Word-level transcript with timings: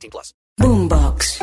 18 0.00 0.10
plus. 0.10 0.34
Boombox. 0.58 1.40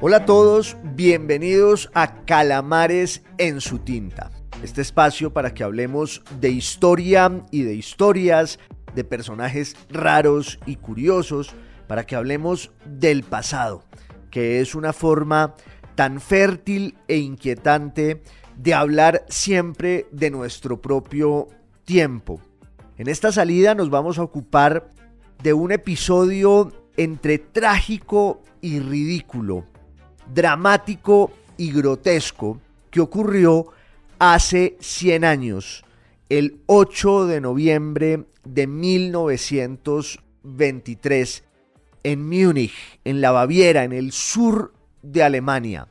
Hola 0.00 0.18
a 0.18 0.24
todos, 0.24 0.76
bienvenidos 0.94 1.90
a 1.94 2.24
Calamares 2.24 3.22
en 3.38 3.60
su 3.60 3.78
tinta. 3.78 4.30
Este 4.62 4.80
espacio 4.80 5.32
para 5.32 5.54
que 5.54 5.64
hablemos 5.64 6.22
de 6.40 6.50
historia 6.50 7.44
y 7.50 7.62
de 7.62 7.74
historias, 7.74 8.58
de 8.94 9.04
personajes 9.04 9.76
raros 9.90 10.58
y 10.66 10.76
curiosos, 10.76 11.54
para 11.86 12.04
que 12.04 12.16
hablemos 12.16 12.70
del 12.84 13.22
pasado 13.22 13.84
que 14.30 14.60
es 14.60 14.74
una 14.74 14.92
forma 14.92 15.54
tan 15.94 16.20
fértil 16.20 16.96
e 17.08 17.16
inquietante 17.16 18.22
de 18.56 18.74
hablar 18.74 19.24
siempre 19.28 20.06
de 20.12 20.30
nuestro 20.30 20.80
propio 20.80 21.48
tiempo. 21.84 22.40
En 22.98 23.08
esta 23.08 23.30
salida 23.30 23.76
nos 23.76 23.90
vamos 23.90 24.18
a 24.18 24.24
ocupar 24.24 24.90
de 25.40 25.52
un 25.52 25.70
episodio 25.70 26.72
entre 26.96 27.38
trágico 27.38 28.42
y 28.60 28.80
ridículo, 28.80 29.66
dramático 30.34 31.30
y 31.56 31.70
grotesco 31.70 32.60
que 32.90 33.00
ocurrió 33.00 33.66
hace 34.18 34.76
100 34.80 35.24
años, 35.24 35.84
el 36.28 36.60
8 36.66 37.26
de 37.26 37.40
noviembre 37.40 38.24
de 38.42 38.66
1923 38.66 41.44
en 42.02 42.28
Múnich, 42.28 42.98
en 43.04 43.20
la 43.20 43.30
Baviera, 43.30 43.84
en 43.84 43.92
el 43.92 44.10
sur 44.10 44.72
de 45.02 45.22
Alemania. 45.22 45.86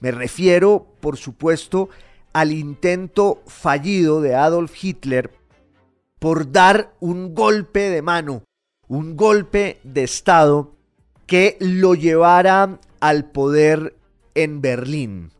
Me 0.00 0.10
refiero, 0.10 0.86
por 1.00 1.18
supuesto, 1.18 1.90
al 2.32 2.52
intento 2.52 3.42
fallido 3.46 4.22
de 4.22 4.34
Adolf 4.34 4.72
Hitler 4.82 5.44
por 6.18 6.50
dar 6.52 6.94
un 7.00 7.34
golpe 7.34 7.90
de 7.90 8.02
mano, 8.02 8.44
un 8.88 9.16
golpe 9.16 9.80
de 9.82 10.04
Estado 10.04 10.76
que 11.26 11.56
lo 11.60 11.94
llevara 11.94 12.78
al 13.00 13.30
poder 13.30 13.96
en 14.34 14.60
Berlín. 14.60 15.32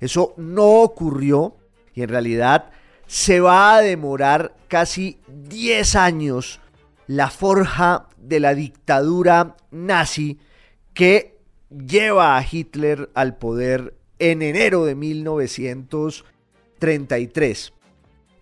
Eso 0.00 0.34
no 0.36 0.82
ocurrió 0.82 1.56
y 1.94 2.02
en 2.02 2.08
realidad 2.08 2.70
se 3.06 3.38
va 3.40 3.76
a 3.76 3.82
demorar 3.82 4.56
casi 4.68 5.20
10 5.28 5.94
años 5.96 6.60
la 7.06 7.28
forja 7.30 8.08
de 8.16 8.40
la 8.40 8.54
dictadura 8.54 9.56
nazi 9.70 10.38
que 10.94 11.38
lleva 11.68 12.38
a 12.38 12.46
Hitler 12.48 13.10
al 13.14 13.36
poder 13.36 13.94
en 14.18 14.40
enero 14.42 14.84
de 14.84 14.94
1933. 14.94 17.72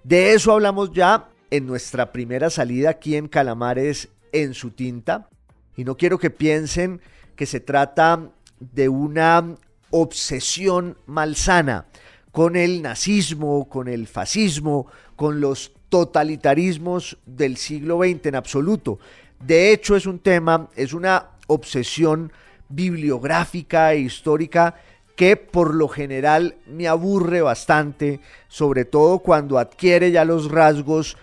De 0.04 0.32
eso 0.32 0.52
hablamos 0.52 0.92
ya 0.92 1.29
en 1.50 1.66
nuestra 1.66 2.12
primera 2.12 2.50
salida 2.50 2.90
aquí 2.90 3.16
en 3.16 3.28
Calamares 3.28 4.08
en 4.32 4.54
su 4.54 4.70
tinta. 4.70 5.28
Y 5.76 5.84
no 5.84 5.96
quiero 5.96 6.18
que 6.18 6.30
piensen 6.30 7.00
que 7.36 7.46
se 7.46 7.60
trata 7.60 8.30
de 8.58 8.88
una 8.88 9.56
obsesión 9.90 10.96
malsana 11.06 11.86
con 12.32 12.56
el 12.56 12.82
nazismo, 12.82 13.68
con 13.68 13.88
el 13.88 14.06
fascismo, 14.06 14.86
con 15.16 15.40
los 15.40 15.72
totalitarismos 15.88 17.18
del 17.26 17.56
siglo 17.56 17.98
XX 17.98 18.26
en 18.26 18.34
absoluto. 18.36 18.98
De 19.40 19.72
hecho, 19.72 19.96
es 19.96 20.06
un 20.06 20.20
tema, 20.20 20.68
es 20.76 20.92
una 20.92 21.30
obsesión 21.46 22.32
bibliográfica 22.68 23.92
e 23.92 24.00
histórica 24.00 24.76
que 25.16 25.36
por 25.36 25.74
lo 25.74 25.88
general 25.88 26.54
me 26.66 26.88
aburre 26.88 27.42
bastante, 27.42 28.20
sobre 28.48 28.84
todo 28.84 29.18
cuando 29.18 29.58
adquiere 29.58 30.12
ya 30.12 30.24
los 30.24 30.50
rasgos 30.50 31.16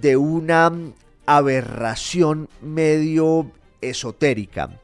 de 0.00 0.16
una 0.16 0.72
aberración 1.26 2.48
medio 2.60 3.50
esotérica. 3.80 4.80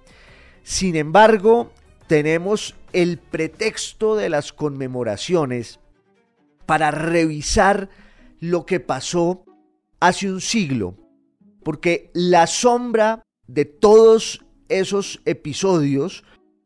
Sin 0.63 0.97
embargo, 0.97 1.73
tenemos 2.07 2.75
el 2.93 3.19
pretexto 3.19 4.17
de 4.17 4.29
las 4.29 4.53
conmemoraciones 4.53 5.79
para 6.67 6.91
revisar 6.91 7.89
lo 8.41 8.67
que 8.67 8.81
pasó 8.81 9.45
hace 10.01 10.31
un 10.31 10.41
siglo, 10.41 10.95
porque 11.65 12.11
la 12.15 12.47
sombra 12.47 13.23
de 13.47 13.65
todos 13.65 14.45
esos 14.69 15.21
episodios, 15.25 16.25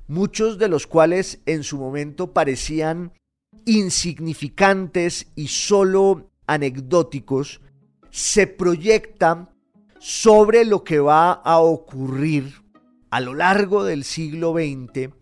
muchos 0.09 0.59
de 0.59 0.69
los 0.69 0.87
cuales 0.87 1.41
en 1.47 1.63
su 1.63 1.79
momento 1.79 2.33
parecían 2.33 3.13
insignificantes 3.65 5.29
y 5.37 5.49
solo 5.49 6.31
anecdóticos, 6.47 7.61
se 8.12 8.47
proyecta 8.47 9.53
sobre 9.99 10.65
lo 10.65 10.84
que 10.84 11.00
va 11.00 11.33
a 11.33 11.59
ocurrir 11.59 12.62
a 13.11 13.19
lo 13.19 13.34
largo 13.34 13.83
del 13.83 14.05
siglo 14.05 14.53
XX 14.53 15.12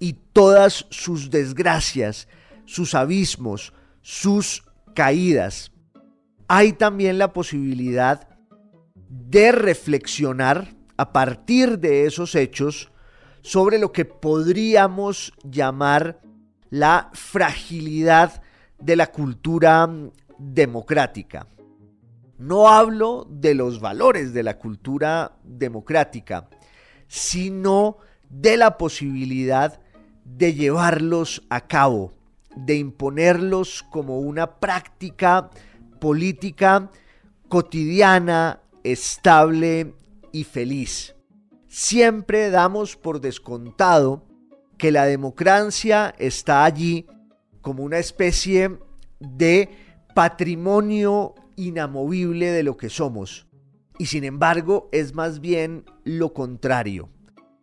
y 0.00 0.14
todas 0.32 0.86
sus 0.90 1.30
desgracias, 1.30 2.26
sus 2.64 2.96
abismos, 2.96 3.72
sus 4.00 4.64
caídas 4.94 5.72
hay 6.54 6.74
también 6.74 7.16
la 7.16 7.32
posibilidad 7.32 8.28
de 9.08 9.52
reflexionar 9.52 10.68
a 10.98 11.10
partir 11.10 11.78
de 11.78 12.04
esos 12.04 12.34
hechos 12.34 12.90
sobre 13.40 13.78
lo 13.78 13.90
que 13.90 14.04
podríamos 14.04 15.32
llamar 15.44 16.20
la 16.68 17.08
fragilidad 17.14 18.42
de 18.78 18.96
la 18.96 19.06
cultura 19.06 19.88
democrática. 20.38 21.46
No 22.42 22.68
hablo 22.68 23.24
de 23.30 23.54
los 23.54 23.78
valores 23.78 24.34
de 24.34 24.42
la 24.42 24.58
cultura 24.58 25.38
democrática, 25.44 26.48
sino 27.06 27.98
de 28.28 28.56
la 28.56 28.78
posibilidad 28.78 29.78
de 30.24 30.52
llevarlos 30.52 31.46
a 31.50 31.68
cabo, 31.68 32.14
de 32.56 32.74
imponerlos 32.74 33.84
como 33.84 34.18
una 34.18 34.58
práctica 34.58 35.50
política 36.00 36.90
cotidiana, 37.48 38.60
estable 38.82 39.94
y 40.32 40.42
feliz. 40.42 41.14
Siempre 41.68 42.50
damos 42.50 42.96
por 42.96 43.20
descontado 43.20 44.26
que 44.78 44.90
la 44.90 45.04
democracia 45.04 46.12
está 46.18 46.64
allí 46.64 47.06
como 47.60 47.84
una 47.84 47.98
especie 47.98 48.80
de 49.20 49.68
patrimonio 50.12 51.36
inamovible 51.56 52.50
de 52.50 52.62
lo 52.62 52.76
que 52.76 52.90
somos. 52.90 53.46
Y 53.98 54.06
sin 54.06 54.24
embargo 54.24 54.88
es 54.92 55.14
más 55.14 55.40
bien 55.40 55.84
lo 56.04 56.32
contrario. 56.32 57.10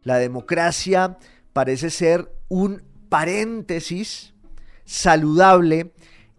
La 0.03 0.17
democracia 0.17 1.17
parece 1.53 1.89
ser 1.89 2.31
un 2.47 2.83
paréntesis 3.09 4.33
saludable 4.85 5.93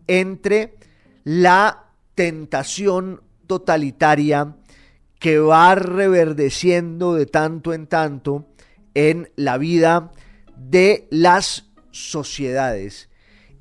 entre 0.07 0.75
la 1.25 1.93
tentación 2.15 3.23
totalitaria 3.47 4.57
que 5.19 5.39
va 5.39 5.75
reverdeciendo 5.75 7.15
de 7.15 7.27
tanto 7.27 7.75
en 7.75 7.87
tanto 7.87 8.49
en 8.95 9.31
la 9.37 9.59
vida 9.59 10.13
de 10.57 11.07
las 11.11 11.71
sociedades. 11.91 13.09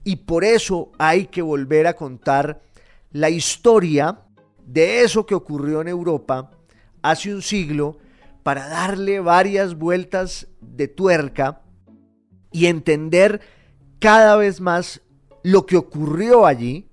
Y 0.03 0.17
por 0.17 0.43
eso 0.43 0.91
hay 0.97 1.27
que 1.27 1.41
volver 1.41 1.85
a 1.85 1.95
contar 1.95 2.61
la 3.11 3.29
historia 3.29 4.21
de 4.65 5.01
eso 5.01 5.25
que 5.25 5.35
ocurrió 5.35 5.81
en 5.81 5.87
Europa 5.87 6.51
hace 7.01 7.33
un 7.33 7.41
siglo 7.41 7.97
para 8.43 8.67
darle 8.67 9.19
varias 9.19 9.75
vueltas 9.75 10.47
de 10.61 10.87
tuerca 10.87 11.61
y 12.51 12.67
entender 12.67 13.41
cada 13.99 14.35
vez 14.35 14.61
más 14.61 15.01
lo 15.43 15.65
que 15.65 15.77
ocurrió 15.77 16.45
allí 16.45 16.89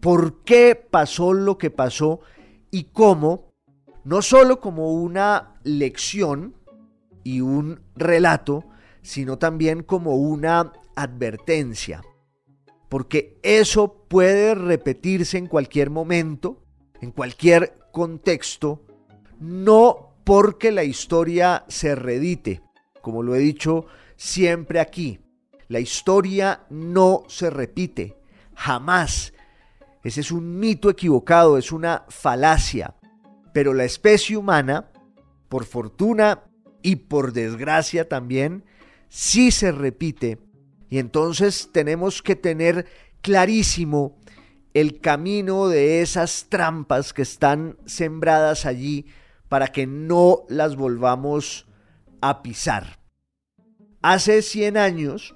por 0.00 0.44
qué 0.44 0.74
pasó 0.76 1.32
lo 1.32 1.58
que 1.58 1.70
pasó 1.70 2.20
y 2.70 2.84
cómo, 2.84 3.52
no 4.04 4.22
solo 4.22 4.60
como 4.60 4.92
una 4.92 5.54
lección 5.64 6.54
y 7.24 7.40
un 7.40 7.80
relato, 7.96 8.64
sino 9.02 9.38
también 9.38 9.82
como 9.82 10.16
una 10.16 10.72
advertencia. 10.94 12.02
Porque 12.88 13.38
eso 13.42 14.04
puede 14.08 14.54
repetirse 14.54 15.38
en 15.38 15.46
cualquier 15.46 15.90
momento, 15.90 16.62
en 17.00 17.10
cualquier 17.10 17.78
contexto, 17.92 18.82
no 19.40 20.14
porque 20.24 20.72
la 20.72 20.84
historia 20.84 21.64
se 21.68 21.94
redite, 21.94 22.62
como 23.00 23.22
lo 23.22 23.34
he 23.34 23.38
dicho 23.38 23.86
siempre 24.16 24.80
aquí. 24.80 25.20
La 25.68 25.80
historia 25.80 26.66
no 26.70 27.24
se 27.28 27.50
repite, 27.50 28.16
jamás. 28.54 29.32
Ese 30.02 30.20
es 30.20 30.30
un 30.30 30.58
mito 30.58 30.90
equivocado, 30.90 31.58
es 31.58 31.72
una 31.72 32.04
falacia. 32.08 32.94
Pero 33.52 33.74
la 33.74 33.84
especie 33.84 34.36
humana, 34.36 34.90
por 35.48 35.64
fortuna 35.64 36.44
y 36.82 36.96
por 36.96 37.32
desgracia 37.32 38.08
también, 38.08 38.64
sí 39.08 39.50
se 39.50 39.72
repite. 39.72 40.38
Y 40.88 40.98
entonces 40.98 41.70
tenemos 41.72 42.22
que 42.22 42.36
tener 42.36 42.86
clarísimo 43.20 44.16
el 44.74 45.00
camino 45.00 45.68
de 45.68 46.02
esas 46.02 46.46
trampas 46.48 47.12
que 47.12 47.22
están 47.22 47.78
sembradas 47.86 48.66
allí 48.66 49.06
para 49.48 49.68
que 49.68 49.86
no 49.86 50.44
las 50.48 50.76
volvamos 50.76 51.66
a 52.20 52.42
pisar. 52.42 52.98
Hace 54.02 54.42
100 54.42 54.76
años, 54.76 55.34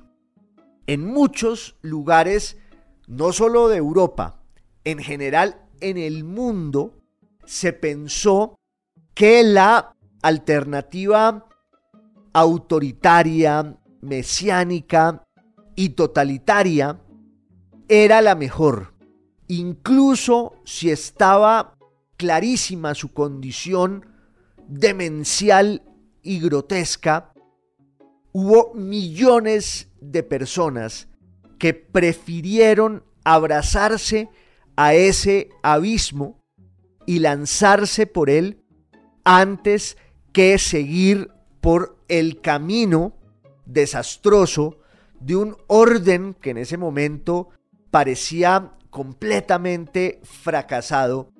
en 0.86 1.06
muchos 1.06 1.76
lugares, 1.80 2.58
no 3.06 3.32
solo 3.32 3.68
de 3.68 3.78
Europa, 3.78 4.42
en 4.84 4.98
general 4.98 5.66
en 5.80 5.96
el 5.96 6.24
mundo, 6.24 7.00
se 7.44 7.72
pensó 7.72 8.56
que 9.14 9.42
la 9.42 9.96
alternativa 10.22 11.48
autoritaria, 12.32 13.78
mesiánica 14.02 15.26
y 15.80 15.88
totalitaria 15.88 17.00
era 17.88 18.20
la 18.20 18.34
mejor, 18.34 18.92
incluso 19.48 20.60
si 20.62 20.90
estaba 20.90 21.78
clarísima 22.18 22.94
su 22.94 23.14
condición 23.14 24.04
demencial 24.68 25.82
y 26.22 26.38
grotesca, 26.38 27.32
hubo 28.32 28.74
millones 28.74 29.88
de 30.02 30.22
personas 30.22 31.08
que 31.58 31.72
prefirieron 31.72 33.02
abrazarse 33.24 34.28
a 34.76 34.92
ese 34.92 35.48
abismo 35.62 36.42
y 37.06 37.20
lanzarse 37.20 38.06
por 38.06 38.28
él 38.28 38.62
antes 39.24 39.96
que 40.34 40.58
seguir 40.58 41.30
por 41.62 41.96
el 42.08 42.42
camino 42.42 43.14
desastroso 43.64 44.79
de 45.20 45.36
un 45.36 45.56
orden 45.68 46.34
que 46.34 46.50
en 46.50 46.58
ese 46.58 46.76
momento 46.76 47.50
parecía 47.90 48.72
completamente 48.90 50.20
fracasado, 50.24 51.30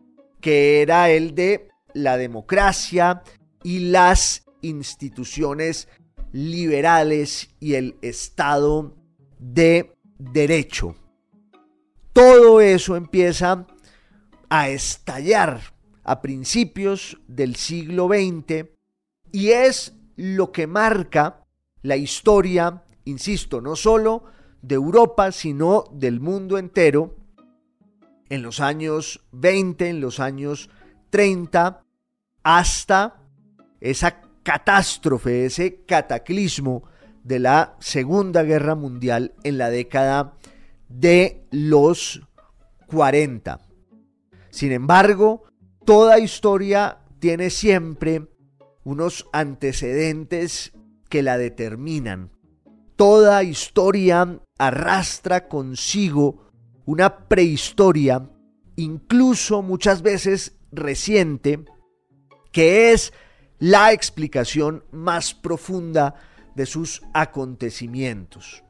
que 0.41 0.83
era 0.83 1.11
el 1.11 1.35
de 1.35 1.69
la 1.93 2.17
democracia 2.17 3.23
y 3.63 3.91
las 3.91 4.45
instituciones 4.63 5.89
liberales 6.33 7.51
y 7.59 7.75
el 7.75 7.97
Estado 8.03 8.95
de 9.39 9.93
Derecho. 10.19 10.95
Todo 12.13 12.61
eso 12.61 12.97
empieza 12.97 13.67
a 14.49 14.69
estallar 14.69 15.61
a 16.05 16.21
principios 16.21 17.19
del 17.29 17.57
siglo 17.57 18.09
XX 18.09 18.67
y 19.33 19.51
es 19.51 19.95
lo 20.17 20.53
que 20.53 20.67
marca 20.67 21.47
la 21.83 21.97
historia, 21.97 22.85
insisto, 23.05 23.61
no 23.61 23.77
solo 23.77 24.25
de 24.63 24.75
Europa, 24.75 25.33
sino 25.33 25.85
del 25.93 26.21
mundo 26.21 26.59
entero, 26.59 27.17
en 28.29 28.43
los 28.43 28.61
años 28.61 29.25
20, 29.33 29.89
en 29.89 30.01
los 30.01 30.21
años 30.21 30.71
30, 31.11 31.85
hasta 32.43 33.23
esa 33.81 34.21
catástrofe, 34.43 35.47
ese 35.47 35.83
cataclismo 35.85 36.85
de 37.25 37.39
la 37.41 37.77
Segunda 37.81 38.43
Guerra 38.43 38.75
Mundial 38.75 39.35
en 39.43 39.59
la 39.59 39.71
década 39.71 40.37
de 40.89 41.45
los 41.51 42.23
40. 42.87 43.61
Sin 44.51 44.73
embargo, 44.73 45.45
toda 45.85 46.19
historia 46.19 46.99
tiene 47.19 47.51
siempre 47.51 48.27
unos 48.85 49.27
antecedentes 49.33 50.73
que 51.09 51.23
la 51.23 51.39
determinan. 51.39 52.31
Toda 53.01 53.43
historia 53.43 54.43
arrastra 54.59 55.49
consigo 55.49 56.51
una 56.85 57.29
prehistoria, 57.29 58.29
incluso 58.77 59.63
muchas 59.63 60.03
veces 60.03 60.59
reciente, 60.71 61.65
que 62.53 62.93
es 62.93 63.15
la 63.59 63.95
explicación 63.95 64.85
más 64.93 65.33
profunda 65.33 66.15
de 66.55 66.67
sus 66.67 67.01
acontecimientos. 67.15 68.65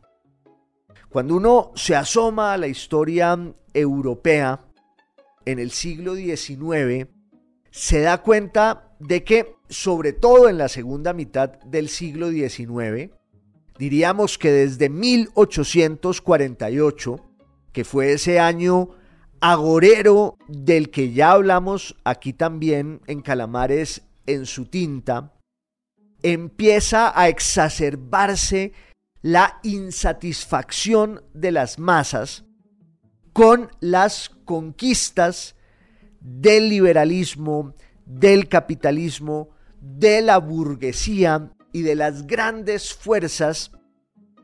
Cuando 1.08 1.34
uno 1.34 1.72
se 1.74 1.96
asoma 1.96 2.52
a 2.52 2.56
la 2.56 2.68
historia 2.68 3.36
europea 3.74 4.60
en 5.44 5.58
el 5.58 5.72
siglo 5.72 6.14
XIX, 6.14 7.08
se 7.72 8.00
da 8.02 8.22
cuenta 8.22 8.94
de 9.00 9.24
que, 9.24 9.56
sobre 9.68 10.12
todo 10.12 10.48
en 10.48 10.56
la 10.56 10.68
segunda 10.68 11.12
mitad 11.14 11.58
del 11.64 11.88
siglo 11.88 12.30
XIX, 12.30 13.10
diríamos 13.80 14.36
que 14.36 14.52
desde 14.52 14.90
1848, 14.90 17.16
que 17.72 17.84
fue 17.84 18.12
ese 18.12 18.38
año 18.38 18.90
agorero 19.40 20.36
del 20.48 20.90
que 20.90 21.14
ya 21.14 21.32
hablamos 21.32 21.96
aquí 22.04 22.34
también 22.34 23.00
en 23.06 23.22
Calamares 23.22 24.02
en 24.26 24.44
su 24.44 24.66
tinta, 24.66 25.32
empieza 26.22 27.18
a 27.18 27.30
exacerbarse 27.30 28.74
la 29.22 29.58
insatisfacción 29.62 31.22
de 31.32 31.52
las 31.52 31.78
masas 31.78 32.44
con 33.32 33.70
las 33.80 34.28
conquistas 34.44 35.56
del 36.20 36.68
liberalismo, 36.68 37.74
del 38.04 38.46
capitalismo, 38.46 39.48
de 39.80 40.20
la 40.20 40.36
burguesía 40.36 41.50
y 41.72 41.82
de 41.82 41.94
las 41.94 42.26
grandes 42.26 42.94
fuerzas 42.94 43.72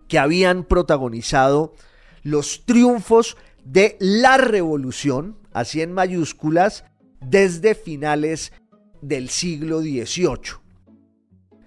que 0.09 0.19
habían 0.19 0.65
protagonizado 0.65 1.75
los 2.23 2.65
triunfos 2.65 3.37
de 3.65 3.97
la 3.99 4.37
revolución, 4.37 5.39
así 5.53 5.83
en 5.83 5.93
mayúsculas, 5.93 6.85
desde 7.21 7.75
finales 7.75 8.53
del 9.01 9.29
siglo 9.29 9.81
XVIII. 9.81 10.61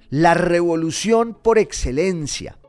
La 0.10 0.34
revolución 0.34 1.34
por 1.34 1.58
excelencia, 1.58 2.60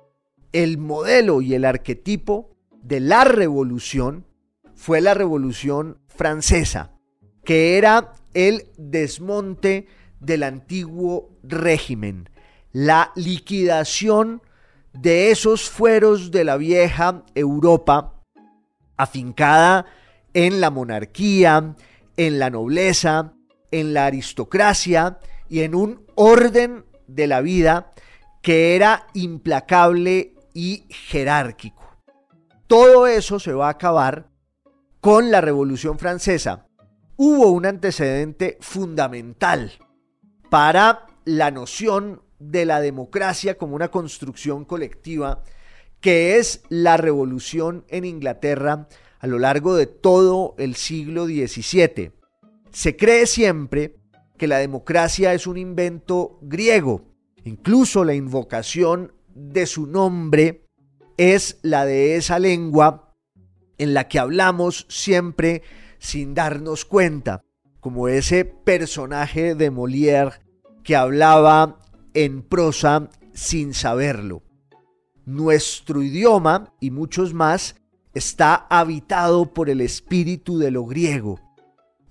el 0.53 0.79
modelo 0.79 1.41
y 1.43 1.55
el 1.55 1.65
arquetipo 1.65 2.57
de 2.83 3.01
la 3.01 3.25
revolución 3.25 4.27
fue 4.75 5.01
la 5.01 5.15
revolución 5.15 5.99
francesa, 6.09 6.93
que 7.45 7.77
era 7.77 8.15
el 8.35 8.69
desmonte 8.79 9.87
del 10.21 10.43
antiguo 10.43 11.39
régimen, 11.43 12.30
la 12.73 13.13
liquidación 13.15 14.43
de 14.93 15.31
esos 15.31 15.69
fueros 15.69 16.31
de 16.31 16.45
la 16.45 16.57
vieja 16.57 17.25
Europa, 17.35 18.15
afincada 18.97 19.87
en 20.35 20.61
la 20.61 20.71
monarquía, 20.71 21.77
en 22.17 22.39
la 22.39 22.51
nobleza, 22.51 23.35
en 23.71 23.95
la 23.95 24.07
aristocracia 24.07 25.19
y 25.49 25.61
en 25.61 25.75
un 25.75 26.07
orden 26.15 26.85
de 27.07 27.27
la 27.27 27.41
vida 27.41 27.93
que 28.43 28.77
era 28.77 29.07
implacable 29.15 30.35
y 30.55 30.85
jerárquico. 30.89 31.83
Todo 32.67 33.07
eso 33.07 33.39
se 33.41 33.53
va 33.53 33.67
a 33.67 33.73
acabar 33.73 34.31
con 35.01 35.31
la 35.31 35.41
Revolución 35.41 35.99
Francesa. 35.99 36.67
Hubo 37.17 37.51
un 37.51 37.67
antecedente 37.67 38.59
fundamental 38.61 39.73
para 40.49 41.07
la 41.25 41.51
noción 41.51 42.23
de 42.41 42.65
la 42.65 42.81
democracia 42.81 43.57
como 43.57 43.77
una 43.77 43.91
construcción 43.91 44.65
colectiva, 44.65 45.45
que 46.01 46.39
es 46.39 46.63
la 46.69 46.97
revolución 46.97 47.85
en 47.89 48.05
Inglaterra 48.05 48.89
a 49.21 49.27
lo 49.27 49.39
largo 49.39 49.77
de 49.77 49.87
todo 49.87 50.57
el 50.59 50.75
siglo 50.75 51.27
XVII. 51.27 52.13
Se 52.73 52.97
cree 52.97 53.27
siempre 53.27 53.97
que 54.39 54.49
la 54.49 54.59
democracia 54.59 55.35
es 55.35 55.47
un 55.47 55.59
invento 55.59 56.39
griego. 56.41 57.05
Incluso 57.45 58.05
la 58.05 58.15
invocación 58.15 59.13
de 59.35 59.67
su 59.67 59.87
nombre 59.87 60.65
es 61.19 61.59
la 61.63 61.85
de 61.85 62.17
esa 62.17 62.39
lengua 62.39 63.15
en 63.77 63.93
la 63.93 64.09
que 64.09 64.19
hablamos 64.19 64.87
siempre 64.89 65.63
sin 65.99 66.35
darnos 66.35 66.87
cuenta, 66.87 67.45
como 67.81 68.09
ese 68.09 68.47
personaje 68.47 69.55
de 69.55 69.71
Molière 69.71 70.41
que 70.83 70.97
hablaba 70.97 71.79
en 72.15 72.43
prosa 72.43 73.11
sin 73.33 73.75
saberlo. 73.75 74.43
Nuestro 75.25 76.03
idioma 76.03 76.73
y 76.81 76.91
muchos 76.91 77.35
más 77.35 77.77
está 78.15 78.67
habitado 78.69 79.53
por 79.53 79.71
el 79.71 79.81
espíritu 79.81 80.59
de 80.59 80.71
lo 80.71 80.85
griego 80.85 81.39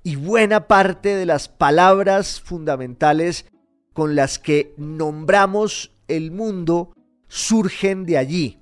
y 0.03 0.15
buena 0.15 0.67
parte 0.67 1.15
de 1.15 1.25
las 1.25 1.49
palabras 1.49 2.39
fundamentales 2.41 3.45
con 3.93 4.15
las 4.15 4.39
que 4.39 4.73
nombramos 4.77 5.91
el 6.07 6.31
mundo 6.31 6.93
surgen 7.27 8.05
de 8.05 8.17
allí. 8.17 8.59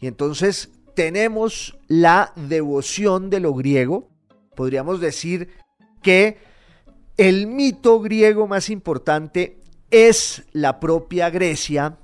Y 0.00 0.06
entonces 0.06 0.70
tenemos 0.94 1.78
la 1.86 2.32
devoción 2.36 3.30
de 3.30 3.40
lo 3.40 3.54
griego. 3.54 4.08
Podríamos 4.56 5.00
decir 5.00 5.50
que 6.02 6.38
el 7.16 7.46
mito 7.46 8.00
griego 8.00 8.46
más 8.46 8.70
importante 8.70 9.59
es 9.90 10.44
la 10.52 10.80
propia 10.80 11.30
Grecia 11.30 11.98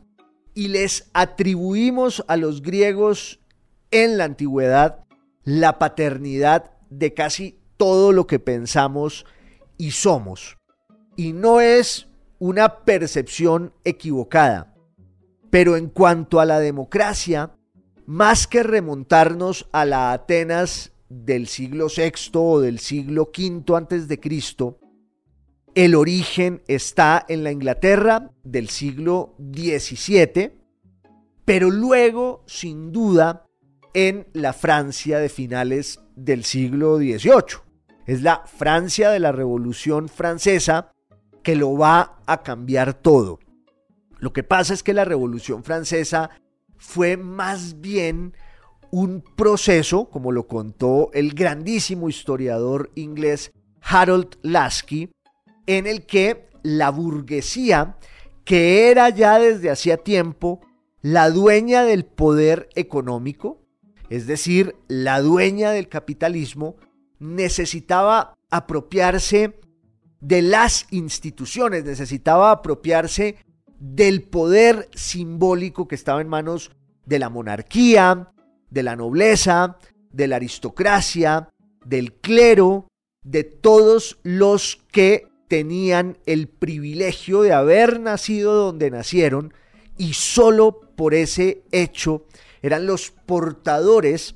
y 0.54 0.68
les 0.68 1.10
atribuimos 1.12 2.24
a 2.28 2.36
los 2.36 2.62
griegos 2.62 3.40
en 3.90 4.18
la 4.18 4.24
antigüedad 4.24 5.04
la 5.44 5.78
paternidad 5.78 6.72
de 6.90 7.14
casi 7.14 7.58
todo 7.76 8.12
lo 8.12 8.26
que 8.26 8.38
pensamos 8.38 9.26
y 9.78 9.92
somos. 9.92 10.56
Y 11.14 11.32
no 11.32 11.60
es 11.60 12.08
una 12.38 12.84
percepción 12.84 13.72
equivocada. 13.84 14.74
Pero 15.50 15.76
en 15.76 15.88
cuanto 15.88 16.40
a 16.40 16.44
la 16.44 16.58
democracia, 16.58 17.56
más 18.06 18.46
que 18.46 18.62
remontarnos 18.62 19.68
a 19.72 19.84
la 19.84 20.12
Atenas 20.12 20.92
del 21.08 21.46
siglo 21.46 21.86
VI 21.94 22.30
o 22.34 22.60
del 22.60 22.80
siglo 22.80 23.30
V 23.36 23.76
antes 23.76 24.08
de 24.08 24.18
Cristo, 24.18 24.78
el 25.76 25.95
origen 25.95 26.62
está 26.68 27.26
en 27.28 27.45
la 27.45 27.52
Inglaterra 27.52 28.30
del 28.42 28.71
siglo 28.71 29.37
XVII, 29.38 30.52
pero 31.45 31.71
luego, 31.71 32.45
sin 32.47 32.92
duda, 32.92 33.45
en 33.92 34.26
la 34.33 34.54
Francia 34.54 35.18
de 35.18 35.28
finales 35.28 36.00
del 36.16 36.45
siglo 36.45 36.97
XVIII. 36.97 37.61
Es 38.06 38.23
la 38.23 38.45
Francia 38.47 39.11
de 39.11 39.21
la 39.21 39.33
Revolución 39.33 40.09
Francesa 40.09 40.92
que 41.42 41.56
lo 41.56 41.76
va 41.76 42.23
a 42.25 42.42
cambiar 42.42 42.95
todo. 42.95 43.38
Lo 44.18 44.33
que 44.33 44.42
pasa 44.42 44.73
es 44.73 44.83
que 44.83 44.95
la 44.95 45.04
Revolución 45.04 45.62
Francesa 45.62 46.30
fue 46.78 47.18
más 47.18 47.83
bien 47.83 48.33
un 48.90 49.23
proceso, 49.37 50.09
como 50.09 50.33
lo 50.33 50.47
contó 50.47 51.11
el 51.12 51.35
grandísimo 51.35 52.09
historiador 52.09 52.90
inglés 52.95 53.52
Harold 53.83 54.38
Lasky, 54.40 55.11
en 55.66 55.87
el 55.87 56.06
que 56.06 56.49
la 56.62 56.90
burguesía, 56.90 57.96
que 58.44 58.90
era 58.90 59.08
ya 59.11 59.38
desde 59.38 59.70
hacía 59.70 59.99
tiempo 59.99 60.61
la 61.02 61.30
dueña 61.30 61.85
del 61.85 62.04
poder 62.04 62.68
económico, 62.75 63.62
es 64.08 64.26
decir, 64.26 64.76
la 64.88 65.20
dueña 65.20 65.70
del 65.70 65.88
capitalismo, 65.88 66.76
necesitaba 67.18 68.35
apropiarse 68.50 69.58
de 70.20 70.42
las 70.42 70.87
instituciones, 70.90 71.85
necesitaba 71.85 72.50
apropiarse 72.50 73.37
del 73.78 74.23
poder 74.23 74.88
simbólico 74.94 75.87
que 75.87 75.94
estaba 75.94 76.20
en 76.20 76.28
manos 76.28 76.70
de 77.04 77.18
la 77.18 77.28
monarquía, 77.28 78.32
de 78.70 78.82
la 78.82 78.96
nobleza, 78.96 79.78
de 80.11 80.28
la 80.28 80.37
aristocracia, 80.37 81.49
del 81.85 82.14
clero, 82.14 82.88
de 83.23 83.44
todos 83.44 84.18
los 84.23 84.85
que 84.90 85.28
tenían 85.48 86.18
el 86.26 86.48
privilegio 86.48 87.42
de 87.42 87.52
haber 87.52 88.00
nacido 88.00 88.54
donde 88.54 88.90
nacieron 88.90 89.54
y 89.96 90.14
solo 90.14 90.80
por 90.96 91.14
ese 91.14 91.62
hecho 91.72 92.24
eran 92.62 92.86
los 92.86 93.10
portadores 93.10 94.34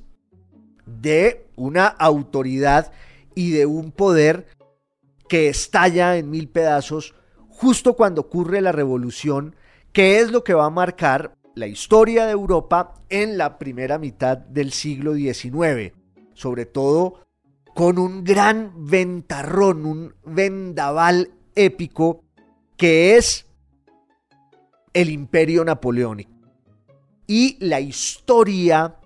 de 0.86 1.46
una 1.56 1.86
autoridad 1.86 2.92
y 3.34 3.50
de 3.50 3.66
un 3.66 3.92
poder 3.92 4.46
que 5.28 5.48
estalla 5.48 6.16
en 6.16 6.30
mil 6.30 6.48
pedazos 6.48 7.14
justo 7.48 7.94
cuando 7.94 8.22
ocurre 8.22 8.60
la 8.60 8.72
revolución, 8.72 9.54
que 9.92 10.20
es 10.20 10.30
lo 10.30 10.44
que 10.44 10.54
va 10.54 10.66
a 10.66 10.70
marcar 10.70 11.36
la 11.54 11.66
historia 11.66 12.26
de 12.26 12.32
Europa 12.32 12.94
en 13.08 13.36
la 13.36 13.58
primera 13.58 13.98
mitad 13.98 14.38
del 14.38 14.72
siglo 14.72 15.14
XIX, 15.14 15.92
sobre 16.34 16.66
todo 16.66 17.20
con 17.74 17.98
un 17.98 18.24
gran 18.24 18.72
ventarrón, 18.86 19.86
un 19.86 20.14
vendaval 20.24 21.30
épico 21.54 22.24
que 22.76 23.16
es 23.16 23.46
el 24.92 25.10
imperio 25.10 25.64
napoleónico. 25.64 26.30
Y 27.26 27.56
la 27.64 27.80
historia 27.80 28.96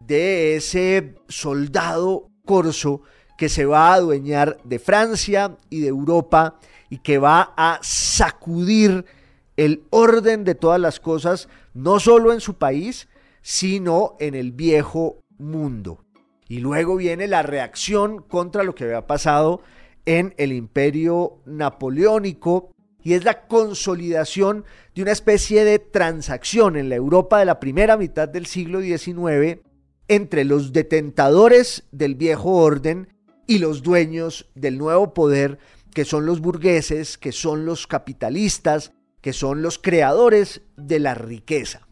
de 0.00 0.56
ese 0.56 1.14
soldado 1.28 2.28
corso 2.44 3.02
que 3.38 3.48
se 3.48 3.64
va 3.64 3.88
a 3.88 3.94
adueñar 3.94 4.58
de 4.64 4.78
Francia 4.78 5.56
y 5.70 5.80
de 5.80 5.88
Europa 5.88 6.58
y 6.90 6.98
que 6.98 7.18
va 7.18 7.54
a 7.56 7.78
sacudir 7.82 9.04
el 9.56 9.84
orden 9.90 10.44
de 10.44 10.54
todas 10.54 10.80
las 10.80 11.00
cosas, 11.00 11.48
no 11.74 12.00
solo 12.00 12.32
en 12.32 12.40
su 12.40 12.54
país, 12.54 13.08
sino 13.40 14.16
en 14.20 14.34
el 14.34 14.52
viejo 14.52 15.20
mundo. 15.38 16.04
Y 16.52 16.58
luego 16.58 16.96
viene 16.96 17.28
la 17.28 17.40
reacción 17.40 18.18
contra 18.18 18.62
lo 18.62 18.74
que 18.74 18.84
había 18.84 19.06
pasado 19.06 19.62
en 20.04 20.34
el 20.36 20.52
imperio 20.52 21.40
napoleónico 21.46 22.74
y 23.02 23.14
es 23.14 23.24
la 23.24 23.46
consolidación 23.46 24.66
de 24.94 25.00
una 25.00 25.12
especie 25.12 25.64
de 25.64 25.78
transacción 25.78 26.76
en 26.76 26.90
la 26.90 26.96
Europa 26.96 27.38
de 27.38 27.46
la 27.46 27.58
primera 27.58 27.96
mitad 27.96 28.28
del 28.28 28.44
siglo 28.44 28.82
XIX 28.82 29.62
entre 30.08 30.44
los 30.44 30.74
detentadores 30.74 31.84
del 31.90 32.16
viejo 32.16 32.50
orden 32.50 33.08
y 33.46 33.56
los 33.56 33.82
dueños 33.82 34.50
del 34.54 34.76
nuevo 34.76 35.14
poder, 35.14 35.58
que 35.94 36.04
son 36.04 36.26
los 36.26 36.42
burgueses, 36.42 37.16
que 37.16 37.32
son 37.32 37.64
los 37.64 37.86
capitalistas, 37.86 38.92
que 39.22 39.32
son 39.32 39.62
los 39.62 39.78
creadores 39.78 40.60
de 40.76 40.98
la 40.98 41.14
riqueza. 41.14 41.88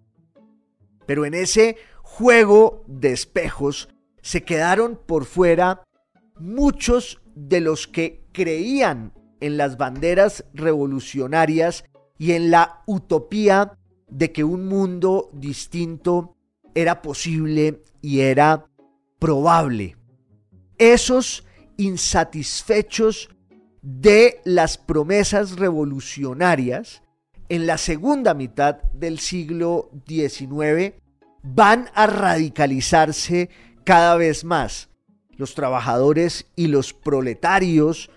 Pero 1.07 1.25
en 1.25 1.33
ese 1.33 1.79
juego 2.03 2.85
de 2.87 3.13
espejos 3.13 3.89
se 4.23 4.43
quedaron 4.43 4.99
por 5.07 5.25
fuera 5.25 5.83
muchos 6.39 7.21
de 7.35 7.61
los 7.61 7.87
que 7.87 8.25
creían 8.33 9.13
en 9.41 9.57
las 9.57 9.77
banderas 9.77 10.45
revolucionarias 10.53 11.85
y 12.19 12.33
en 12.33 12.51
la 12.51 12.83
utopía 12.87 13.79
de 14.09 14.33
que 14.33 14.45
un 14.45 14.67
mundo 14.67 15.31
distinto 15.33 16.37
era 16.75 17.03
posible 17.03 17.83
y 18.03 18.21
era 18.21 18.67
probable. 19.19 19.97
Esos 20.79 21.45
insatisfechos 21.77 23.31
de 23.83 24.41
las 24.45 24.77
promesas 24.77 25.57
revolucionarias 25.57 27.03
en 27.49 27.67
la 27.67 27.79
segunda 27.79 28.35
mitad 28.35 28.83
del 28.93 29.19
siglo 29.19 29.91
XIX 30.07 30.95
van 31.43 31.89
a 31.95 32.07
radicalizarse 32.07 33.49
cada 33.85 34.17
vez 34.17 34.45
más. 34.45 34.89
Los 35.37 35.55
trabajadores 35.55 36.47
y 36.57 36.67
los 36.67 36.93
proletarios, 36.93 38.11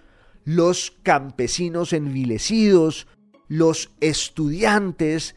los 0.43 0.91
campesinos 1.03 1.93
envilecidos, 1.93 3.08
los 3.48 3.91
estudiantes, 4.01 5.36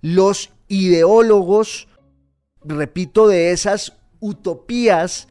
los 0.00 0.52
ideólogos, 0.68 1.88
repito, 2.64 3.28
de 3.28 3.50
esas 3.50 3.98
utopías 4.20 5.28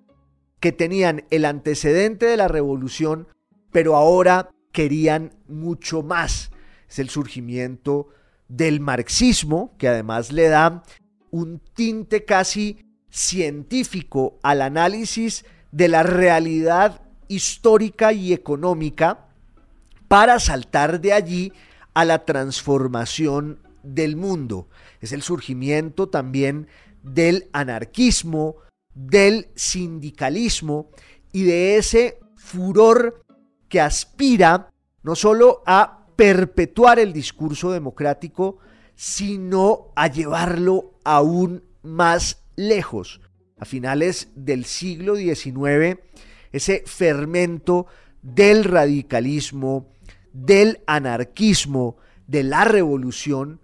que 0.60 0.72
tenían 0.72 1.26
el 1.30 1.46
antecedente 1.46 2.26
de 2.26 2.38
la 2.38 2.48
revolución, 2.48 3.28
pero 3.72 3.96
ahora 3.96 4.50
querían 4.72 5.34
mucho 5.48 6.04
más. 6.04 6.52
Es 6.90 7.00
el 7.00 7.10
surgimiento 7.10 8.10
del 8.48 8.80
marxismo, 8.80 9.76
que 9.78 9.88
además 9.88 10.32
le 10.32 10.50
da 10.50 10.84
un 11.32 11.60
tinte 11.74 12.26
casi 12.26 12.85
científico 13.16 14.38
al 14.44 14.62
análisis 14.62 15.46
de 15.72 15.88
la 15.88 16.04
realidad 16.04 17.02
histórica 17.30 18.12
y 18.12 18.34
económica 18.34 19.30
para 20.10 20.38
saltar 20.40 21.00
de 21.00 21.14
allí 21.14 21.54
a 21.94 22.04
la 22.04 22.26
transformación 22.26 23.60
del 23.84 24.18
mundo. 24.18 24.68
Es 25.00 25.14
el 25.14 25.22
surgimiento 25.22 26.10
también 26.10 26.68
del 27.04 27.50
anarquismo, 27.54 28.58
del 28.94 29.48
sindicalismo 29.56 30.90
y 31.32 31.44
de 31.44 31.78
ese 31.78 32.20
furor 32.36 33.24
que 33.70 33.80
aspira 33.80 34.70
no 35.04 35.16
solo 35.16 35.64
a 35.66 36.06
perpetuar 36.18 37.00
el 37.00 37.14
discurso 37.14 37.72
democrático, 37.72 38.58
sino 38.96 39.94
a 39.96 40.08
llevarlo 40.08 40.96
aún 41.06 41.64
más 41.82 42.45
lejos. 42.56 43.22
A 43.58 43.66
finales 43.66 44.30
del 44.36 44.66
siglo 44.66 45.16
XIX, 45.16 46.00
ese 46.52 46.84
fermento 46.86 47.88
del 48.22 48.64
radicalismo, 48.64 49.94
del 50.34 50.82
anarquismo, 50.88 51.98
de 52.28 52.44
la 52.44 52.66
revolución, 52.66 53.62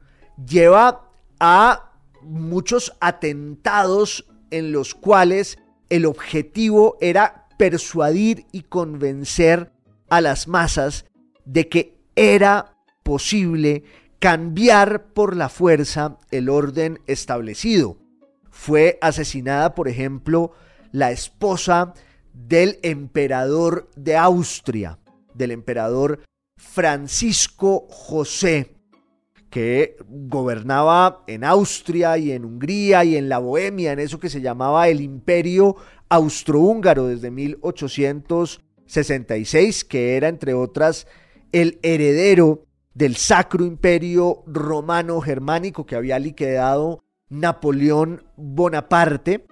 lleva 0.47 1.09
a 1.39 1.91
muchos 2.21 2.93
atentados 3.01 4.25
en 4.49 4.71
los 4.71 4.93
cuales 4.93 5.57
el 5.89 6.05
objetivo 6.05 6.97
era 7.01 7.47
persuadir 7.57 8.45
y 8.51 8.61
convencer 8.61 9.71
a 10.09 10.21
las 10.21 10.47
masas 10.47 11.05
de 11.45 11.67
que 11.67 11.97
era 12.15 12.77
posible 13.03 13.83
cambiar 14.19 15.13
por 15.13 15.35
la 15.35 15.49
fuerza 15.49 16.17
el 16.29 16.49
orden 16.49 16.99
establecido. 17.07 17.97
Fue 18.51 18.99
asesinada, 19.01 19.73
por 19.73 19.87
ejemplo, 19.87 20.51
la 20.91 21.09
esposa 21.11 21.93
del 22.33 22.79
emperador 22.83 23.89
de 23.95 24.17
Austria, 24.17 24.99
del 25.33 25.49
emperador 25.51 26.19
Francisco 26.57 27.87
José, 27.89 28.75
que 29.49 29.95
gobernaba 30.07 31.23
en 31.27 31.43
Austria 31.43 32.17
y 32.17 32.31
en 32.31 32.45
Hungría 32.45 33.03
y 33.03 33.17
en 33.17 33.27
la 33.29 33.39
Bohemia, 33.39 33.91
en 33.91 33.99
eso 33.99 34.19
que 34.19 34.29
se 34.29 34.41
llamaba 34.41 34.87
el 34.87 35.01
Imperio 35.01 35.75
Austrohúngaro 36.07 37.07
desde 37.07 37.31
1866, 37.31 39.85
que 39.85 40.15
era 40.15 40.27
entre 40.27 40.53
otras 40.53 41.07
el 41.51 41.79
heredero 41.83 42.67
del 42.93 43.15
Sacro 43.15 43.65
Imperio 43.65 44.43
Romano 44.45 45.19
Germánico 45.21 45.85
que 45.85 45.95
había 45.95 46.19
liquidado 46.19 47.01
Napoleón 47.31 48.25
Bonaparte 48.35 49.47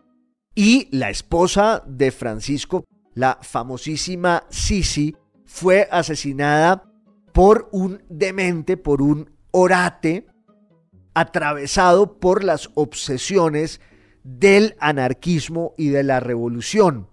y 0.53 0.89
la 0.95 1.09
esposa 1.09 1.81
de 1.88 2.12
Francisco, 2.12 2.83
la 3.15 3.39
famosísima 3.41 4.43
Sisi, 4.50 5.15
fue 5.45 5.88
asesinada 5.89 6.91
por 7.33 7.69
un 7.71 8.03
demente, 8.09 8.75
por 8.75 9.01
un 9.01 9.31
orate, 9.51 10.27
atravesado 11.13 12.19
por 12.19 12.43
las 12.43 12.69
obsesiones 12.75 13.79
del 14.24 14.75
anarquismo 14.79 15.74
y 15.77 15.88
de 15.88 16.03
la 16.03 16.19
revolución. 16.19 17.07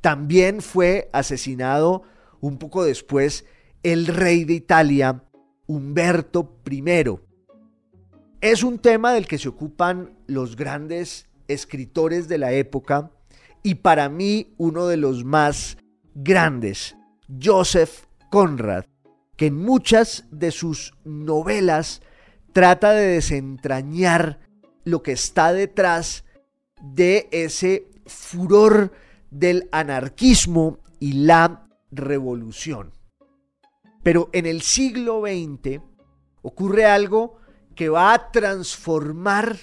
También 0.00 0.62
fue 0.62 1.10
asesinado 1.12 2.02
un 2.40 2.58
poco 2.58 2.84
después 2.84 3.44
el 3.82 4.06
rey 4.06 4.44
de 4.44 4.54
Italia, 4.54 5.24
Humberto 5.66 6.60
I. 6.70 7.18
Es 8.42 8.64
un 8.64 8.80
tema 8.80 9.12
del 9.12 9.28
que 9.28 9.38
se 9.38 9.48
ocupan 9.48 10.18
los 10.26 10.56
grandes 10.56 11.28
escritores 11.46 12.26
de 12.26 12.38
la 12.38 12.50
época 12.50 13.12
y 13.62 13.76
para 13.76 14.08
mí 14.08 14.52
uno 14.58 14.88
de 14.88 14.96
los 14.96 15.24
más 15.24 15.78
grandes, 16.16 16.96
Joseph 17.40 18.06
Conrad, 18.32 18.84
que 19.36 19.46
en 19.46 19.54
muchas 19.54 20.24
de 20.32 20.50
sus 20.50 20.92
novelas 21.04 22.02
trata 22.52 22.90
de 22.90 23.06
desentrañar 23.06 24.40
lo 24.82 25.04
que 25.04 25.12
está 25.12 25.52
detrás 25.52 26.24
de 26.82 27.28
ese 27.30 27.86
furor 28.06 28.90
del 29.30 29.68
anarquismo 29.70 30.80
y 30.98 31.12
la 31.12 31.68
revolución. 31.92 32.90
Pero 34.02 34.30
en 34.32 34.46
el 34.46 34.62
siglo 34.62 35.20
XX 35.20 35.80
ocurre 36.42 36.86
algo 36.86 37.40
que 37.74 37.88
va 37.88 38.14
a 38.14 38.30
transformar 38.30 39.58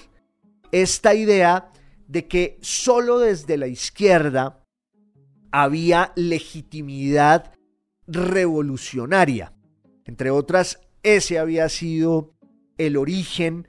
esta 0.72 1.14
idea 1.14 1.72
de 2.08 2.28
que 2.28 2.58
solo 2.62 3.20
desde 3.20 3.58
la 3.58 3.68
izquierda 3.68 4.64
había 5.52 6.12
legitimidad 6.16 7.54
revolucionaria. 8.08 9.54
Entre 10.06 10.32
otras, 10.32 10.80
ese 11.04 11.40
había 11.40 11.70
sido 11.70 12.34
el 12.78 12.98
origen 12.98 13.68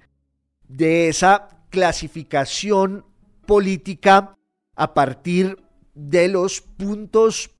de 0.69 1.09
esa 1.09 1.49
clasificación 1.71 3.05
política 3.47 4.35
a 4.77 4.95
partir 4.95 5.63
de 5.95 6.29
los 6.29 6.61
puntos 6.61 7.51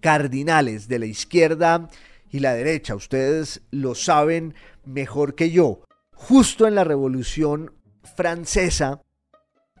cardinales 0.00 0.88
de 0.88 0.98
la 0.98 1.06
izquierda 1.06 1.88
y 2.30 2.40
la 2.40 2.54
derecha. 2.54 2.94
Ustedes 2.94 3.62
lo 3.70 3.94
saben 3.94 4.54
mejor 4.84 5.34
que 5.34 5.50
yo. 5.50 5.82
Justo 6.12 6.66
en 6.66 6.74
la 6.74 6.84
Revolución 6.84 7.72
Francesa, 8.16 9.02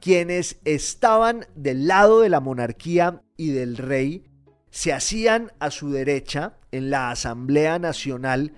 quienes 0.00 0.60
estaban 0.64 1.46
del 1.54 1.86
lado 1.86 2.20
de 2.20 2.28
la 2.28 2.40
monarquía 2.40 3.22
y 3.36 3.50
del 3.50 3.76
rey 3.76 4.24
se 4.70 4.92
hacían 4.92 5.52
a 5.60 5.70
su 5.70 5.90
derecha 5.90 6.58
en 6.72 6.90
la 6.90 7.10
Asamblea 7.10 7.78
Nacional 7.78 8.52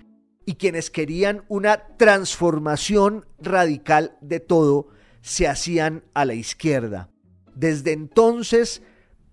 y 0.45 0.55
quienes 0.55 0.89
querían 0.89 1.43
una 1.47 1.95
transformación 1.97 3.25
radical 3.37 4.17
de 4.21 4.39
todo 4.39 4.87
se 5.21 5.47
hacían 5.47 6.03
a 6.13 6.25
la 6.25 6.33
izquierda. 6.33 7.09
Desde 7.53 7.91
entonces 7.91 8.81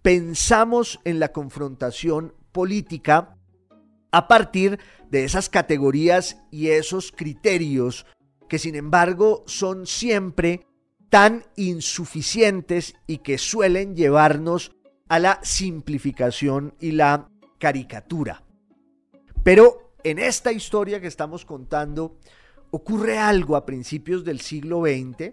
pensamos 0.03 1.00
en 1.05 1.20
la 1.20 1.33
confrontación 1.33 2.35
política 2.53 3.37
a 4.14 4.29
partir 4.29 4.79
de 5.11 5.24
esas 5.24 5.48
categorías 5.48 6.38
y 6.53 6.68
esos 6.68 7.11
criterios 7.11 8.07
que 8.48 8.61
sin 8.61 8.77
embargo 8.77 9.42
son 9.46 9.88
siempre 9.88 10.68
tan 11.11 11.44
insuficientes 11.57 12.94
y 13.09 13.18
que 13.18 13.38
suelen 13.38 13.96
llevarnos 13.96 14.70
a 15.09 15.18
la 15.18 15.40
simplificación 15.42 16.77
y 16.79 16.92
la 16.92 17.29
caricatura. 17.59 18.44
Pero 19.42 19.94
en 20.05 20.20
esta 20.20 20.53
historia 20.53 21.00
que 21.00 21.09
estamos 21.09 21.44
contando 21.44 22.16
ocurre 22.70 23.18
algo 23.18 23.57
a 23.57 23.66
principios 23.66 24.24
del 24.24 24.40
siglo 24.40 24.83
XX 24.83 25.33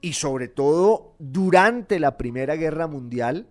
y 0.00 0.12
sobre 0.12 0.46
todo 0.46 1.16
durante 1.18 1.98
la 1.98 2.16
Primera 2.16 2.54
Guerra 2.54 2.86
Mundial, 2.86 3.48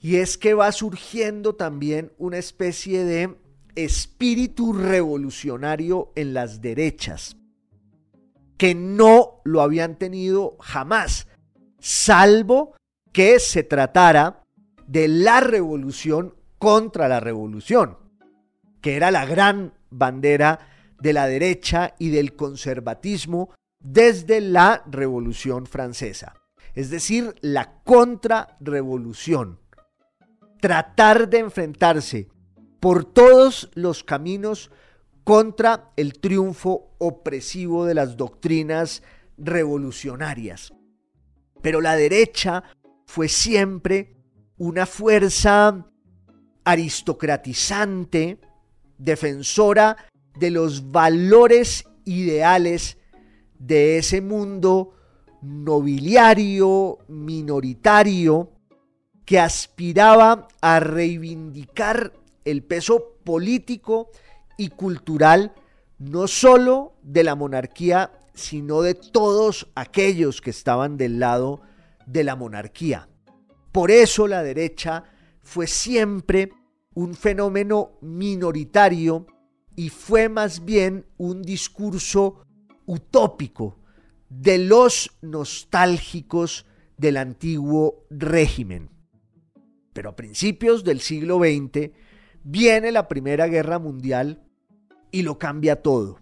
y 0.00 0.16
es 0.16 0.38
que 0.38 0.54
va 0.54 0.70
surgiendo 0.72 1.54
también 1.54 2.12
una 2.18 2.38
especie 2.38 3.04
de 3.04 3.36
espíritu 3.74 4.72
revolucionario 4.72 6.12
en 6.14 6.34
las 6.34 6.60
derechas 6.60 7.36
que 8.56 8.74
no 8.74 9.40
lo 9.44 9.62
habían 9.62 9.96
tenido 9.98 10.56
jamás, 10.60 11.26
salvo 11.80 12.76
que 13.12 13.38
se 13.40 13.62
tratara 13.62 14.42
de 14.86 15.08
la 15.08 15.40
revolución 15.40 16.34
contra 16.58 17.08
la 17.08 17.20
revolución, 17.20 17.98
que 18.80 18.96
era 18.96 19.10
la 19.10 19.26
gran 19.26 19.74
bandera 19.90 20.68
de 21.00 21.12
la 21.12 21.26
derecha 21.26 21.94
y 21.98 22.10
del 22.10 22.34
conservatismo 22.34 23.50
desde 23.80 24.40
la 24.40 24.82
Revolución 24.86 25.66
Francesa, 25.66 26.34
es 26.74 26.90
decir, 26.90 27.34
la 27.42 27.82
contrarrevolución. 27.84 29.60
Tratar 30.64 31.28
de 31.28 31.40
enfrentarse 31.40 32.26
por 32.80 33.04
todos 33.04 33.68
los 33.74 34.02
caminos 34.02 34.70
contra 35.22 35.92
el 35.94 36.18
triunfo 36.18 36.94
opresivo 36.96 37.84
de 37.84 37.92
las 37.92 38.16
doctrinas 38.16 39.02
revolucionarias. 39.36 40.72
Pero 41.60 41.82
la 41.82 41.96
derecha 41.96 42.64
fue 43.04 43.28
siempre 43.28 44.16
una 44.56 44.86
fuerza 44.86 45.86
aristocratizante, 46.64 48.40
defensora 48.96 49.98
de 50.34 50.50
los 50.50 50.90
valores 50.90 51.84
ideales 52.06 52.96
de 53.58 53.98
ese 53.98 54.22
mundo 54.22 54.94
nobiliario, 55.42 57.00
minoritario, 57.08 58.53
que 59.24 59.38
aspiraba 59.38 60.48
a 60.60 60.80
reivindicar 60.80 62.12
el 62.44 62.62
peso 62.62 63.16
político 63.24 64.10
y 64.58 64.68
cultural 64.68 65.52
no 65.98 66.26
sólo 66.26 66.94
de 67.02 67.24
la 67.24 67.34
monarquía, 67.34 68.12
sino 68.34 68.82
de 68.82 68.94
todos 68.94 69.68
aquellos 69.74 70.40
que 70.40 70.50
estaban 70.50 70.96
del 70.96 71.18
lado 71.18 71.62
de 72.06 72.24
la 72.24 72.36
monarquía. 72.36 73.08
Por 73.72 73.90
eso 73.90 74.26
la 74.26 74.42
derecha 74.42 75.04
fue 75.42 75.66
siempre 75.66 76.52
un 76.94 77.14
fenómeno 77.14 77.92
minoritario 78.02 79.26
y 79.76 79.88
fue 79.88 80.28
más 80.28 80.64
bien 80.64 81.06
un 81.16 81.42
discurso 81.42 82.44
utópico 82.86 83.78
de 84.28 84.58
los 84.58 85.10
nostálgicos 85.22 86.66
del 86.96 87.16
antiguo 87.16 88.04
régimen. 88.10 88.93
Pero 89.94 90.10
a 90.10 90.16
principios 90.16 90.84
del 90.84 91.00
siglo 91.00 91.38
XX 91.38 91.90
viene 92.42 92.92
la 92.92 93.08
Primera 93.08 93.46
Guerra 93.46 93.78
Mundial 93.78 94.42
y 95.10 95.22
lo 95.22 95.38
cambia 95.38 95.80
todo. 95.80 96.20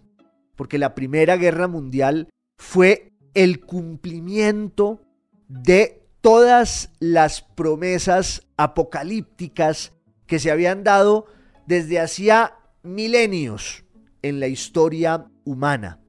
Porque 0.55 0.77
la 0.77 0.95
Primera 0.95 1.35
Guerra 1.35 1.67
Mundial 1.67 2.29
fue 2.57 3.11
el 3.33 3.59
cumplimiento 3.59 5.01
de 5.49 6.07
todas 6.21 6.91
las 6.99 7.41
promesas 7.41 8.47
apocalípticas 8.55 9.91
que 10.27 10.39
se 10.39 10.51
habían 10.51 10.83
dado 10.83 11.25
desde 11.65 11.99
hacía 11.99 12.55
milenios 12.83 13.83
en 14.21 14.39
la 14.39 14.47
historia 14.47 15.25
humana. 15.43 15.99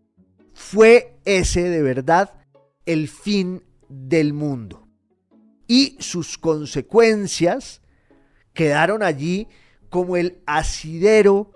Fue 0.53 1.17
ese 1.25 1.63
de 1.63 1.83
verdad 1.83 2.35
el 2.87 3.09
fin 3.09 3.65
del 3.89 4.35
mundo. 4.35 4.84
Y 5.67 5.97
sus 6.01 6.39
consecuencias 6.39 7.81
quedaron 8.53 9.03
allí 9.03 9.49
como 9.89 10.17
el 10.17 10.39
asidero 10.47 11.53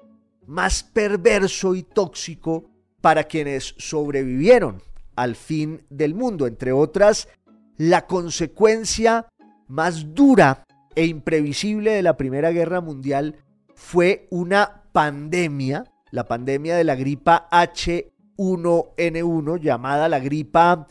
más 0.47 0.83
perverso 0.83 1.75
y 1.75 1.83
tóxico 1.83 2.71
para 3.01 3.25
quienes 3.25 3.75
sobrevivieron 3.79 4.83
al 5.17 5.37
fin 5.37 5.83
del 5.91 6.15
mundo, 6.15 6.47
entre 6.47 6.73
otras, 6.73 7.29
la 7.77 8.07
consecuencia 8.07 9.27
más 9.67 10.15
dura 10.15 10.65
e 10.95 11.07
imprevisible 11.07 11.93
de 11.93 12.03
la 12.03 12.17
Primera 12.17 12.51
Guerra 12.51 12.81
Mundial 12.81 13.37
fue 13.75 14.27
una 14.31 14.85
pandemia, 14.93 15.85
la 16.11 16.27
pandemia 16.27 16.77
de 16.77 16.85
la 16.85 16.97
gripa 16.97 17.49
H1N1, 17.51 19.61
llamada 19.61 20.09
la 20.09 20.19
gripa 20.19 20.89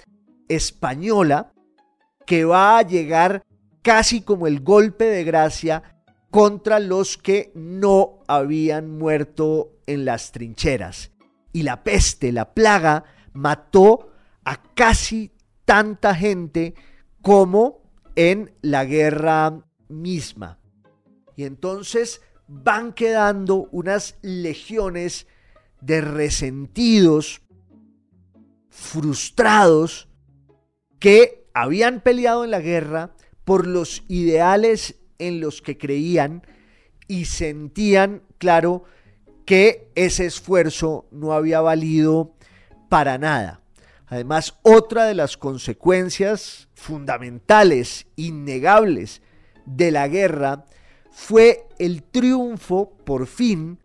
española, 0.48 1.52
que 2.28 2.44
va 2.46 2.78
a 2.78 2.82
llegar 2.84 3.44
casi 3.82 4.22
como 4.22 4.48
el 4.48 4.60
golpe 4.60 5.06
de 5.06 5.24
gracia 5.24 5.82
contra 6.30 6.80
los 6.80 7.18
que 7.18 7.52
no 7.56 8.20
habían 8.28 8.98
muerto 8.98 9.72
en 9.88 10.04
las 10.04 10.34
trincheras. 10.34 11.12
Y 11.54 11.64
la 11.64 11.84
peste, 11.84 12.34
la 12.34 12.54
plaga, 12.54 13.06
mató 13.34 14.12
a 14.44 14.62
casi 14.74 15.32
tanta 15.64 16.14
gente 16.14 16.76
como 17.22 17.82
en 18.16 18.54
la 18.62 18.84
guerra 18.84 19.64
misma. 19.88 20.60
Y 21.38 21.46
entonces 21.46 22.22
van 22.48 22.92
quedando 22.92 23.70
unas 23.72 24.18
legiones 24.22 25.28
de 25.80 26.02
resentidos, 26.02 27.42
frustrados, 28.70 30.10
que 31.00 31.37
habían 31.62 32.02
peleado 32.02 32.44
en 32.44 32.52
la 32.52 32.62
guerra 32.62 33.12
por 33.44 33.66
los 33.66 34.04
ideales 34.08 34.96
en 35.18 35.40
los 35.40 35.62
que 35.62 35.78
creían 35.78 36.46
y 37.08 37.26
sentían, 37.26 38.22
claro, 38.38 38.84
que 39.46 39.90
ese 39.96 40.26
esfuerzo 40.26 41.08
no 41.12 41.34
había 41.34 41.62
valido 41.62 42.36
para 42.90 43.18
nada. 43.18 43.62
Además, 44.06 44.60
otra 44.62 45.06
de 45.06 45.16
las 45.16 45.36
consecuencias 45.36 46.70
fundamentales, 46.76 48.06
innegables 48.16 49.22
de 49.66 49.92
la 49.92 50.08
guerra, 50.08 50.66
fue 51.10 51.68
el 51.80 52.04
triunfo, 52.04 52.98
por 53.04 53.26
fin, 53.26 53.80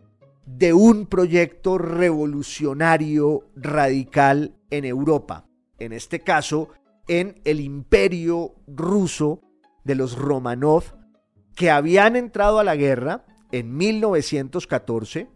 de 0.45 0.75
un 0.75 1.07
proyecto 1.07 1.79
revolucionario 1.79 3.49
radical 3.57 4.55
en 4.71 4.85
Europa. 4.85 5.47
En 5.79 5.93
este 5.93 6.21
caso, 6.21 6.69
en 7.09 7.41
el 7.45 7.61
imperio 7.61 8.55
ruso 8.67 9.41
de 9.85 9.95
los 9.95 10.17
Romanov, 10.17 10.97
que 11.55 11.71
habían 11.71 12.17
entrado 12.17 12.59
a 12.59 12.65
la 12.65 12.77
guerra 12.77 13.25
en 13.51 13.77
1914, 13.77 15.29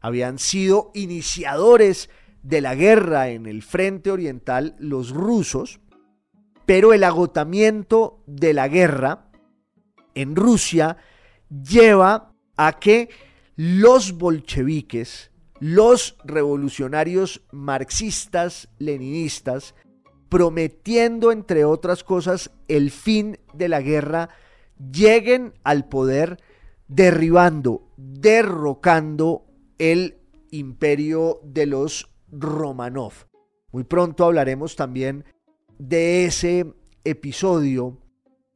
habían 0.00 0.38
sido 0.38 0.90
iniciadores 0.94 2.10
de 2.42 2.60
la 2.60 2.74
guerra 2.74 3.30
en 3.30 3.46
el 3.46 3.62
frente 3.62 4.10
oriental 4.10 4.76
los 4.78 5.10
rusos, 5.10 5.80
pero 6.66 6.92
el 6.92 7.02
agotamiento 7.02 8.22
de 8.26 8.54
la 8.54 8.68
guerra 8.68 9.30
en 10.14 10.36
Rusia 10.36 10.98
lleva 11.48 12.34
a 12.56 12.78
que 12.78 13.08
los 13.56 14.12
bolcheviques, 14.12 15.30
los 15.60 16.16
revolucionarios 16.24 17.42
marxistas, 17.50 18.68
leninistas, 18.78 19.74
prometiendo 20.28 21.32
entre 21.32 21.64
otras 21.64 22.04
cosas 22.04 22.50
el 22.68 22.90
fin 22.90 23.38
de 23.54 23.68
la 23.68 23.80
guerra, 23.80 24.28
lleguen 24.92 25.54
al 25.64 25.88
poder 25.88 26.42
derribando, 26.86 27.88
derrocando 27.96 29.46
el 29.78 30.18
imperio 30.50 31.40
de 31.42 31.66
los 31.66 32.10
Romanov. 32.30 33.12
Muy 33.72 33.84
pronto 33.84 34.24
hablaremos 34.24 34.76
también 34.76 35.24
de 35.78 36.24
ese 36.24 36.74
episodio, 37.04 37.98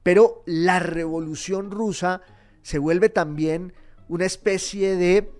pero 0.03 0.43
la 0.47 0.79
revolución 0.79 1.71
rusa 1.71 2.23
se 2.63 2.79
vuelve 2.79 3.09
también 3.09 3.75
una 4.09 4.25
especie 4.25 4.97
de 4.97 5.33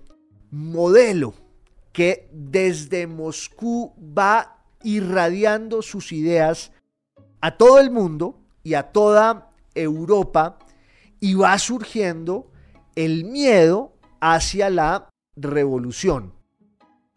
modelo 0.51 1.33
que 1.91 2.29
desde 2.31 3.07
Moscú 3.07 3.93
va 3.99 4.62
irradiando 4.83 5.81
sus 5.81 6.11
ideas 6.11 6.71
a 7.41 7.57
todo 7.57 7.79
el 7.79 7.91
mundo 7.91 8.39
y 8.63 8.75
a 8.75 8.91
toda 8.91 9.51
Europa 9.75 10.59
y 11.19 11.33
va 11.35 11.57
surgiendo 11.57 12.51
el 12.95 13.25
miedo 13.25 13.93
hacia 14.19 14.69
la 14.69 15.09
revolución. 15.35 16.33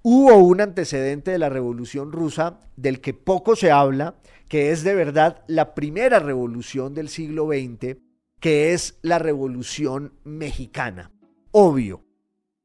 Hubo 0.03 0.37
un 0.37 0.61
antecedente 0.61 1.33
de 1.33 1.39
la 1.39 1.49
Revolución 1.49 2.13
rusa 2.13 2.61
del 2.77 3.01
que 3.01 3.13
poco 3.13 3.57
se 3.57 3.73
habla, 3.73 4.15
que 4.49 4.71
es 4.71 4.85
de 4.85 4.95
verdad 4.95 5.43
la 5.49 5.75
primera 5.75 6.21
revolución 6.21 6.95
del 6.95 7.09
siglo 7.09 7.49
XX, 7.49 7.97
que 8.39 8.73
es 8.73 8.99
la 9.03 9.19
Revolución 9.19 10.13
Mexicana. 10.23 11.11
Obvio. 11.51 12.05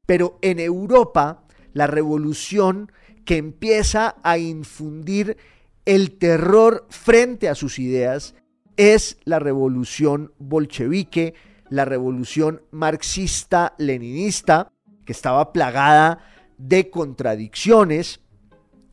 Pero 0.06 0.38
en 0.40 0.60
Europa, 0.60 1.44
la 1.72 1.86
revolución 1.86 2.92
que 3.24 3.36
empieza 3.36 4.16
a 4.22 4.38
infundir 4.38 5.36
el 5.84 6.18
terror 6.18 6.86
frente 6.90 7.48
a 7.48 7.54
sus 7.54 7.78
ideas 7.78 8.34
es 8.76 9.18
la 9.24 9.38
revolución 9.38 10.32
bolchevique, 10.38 11.34
la 11.68 11.84
revolución 11.84 12.62
marxista-leninista, 12.70 14.72
que 15.04 15.12
estaba 15.12 15.52
plagada 15.52 16.18
de 16.58 16.90
contradicciones 16.90 18.20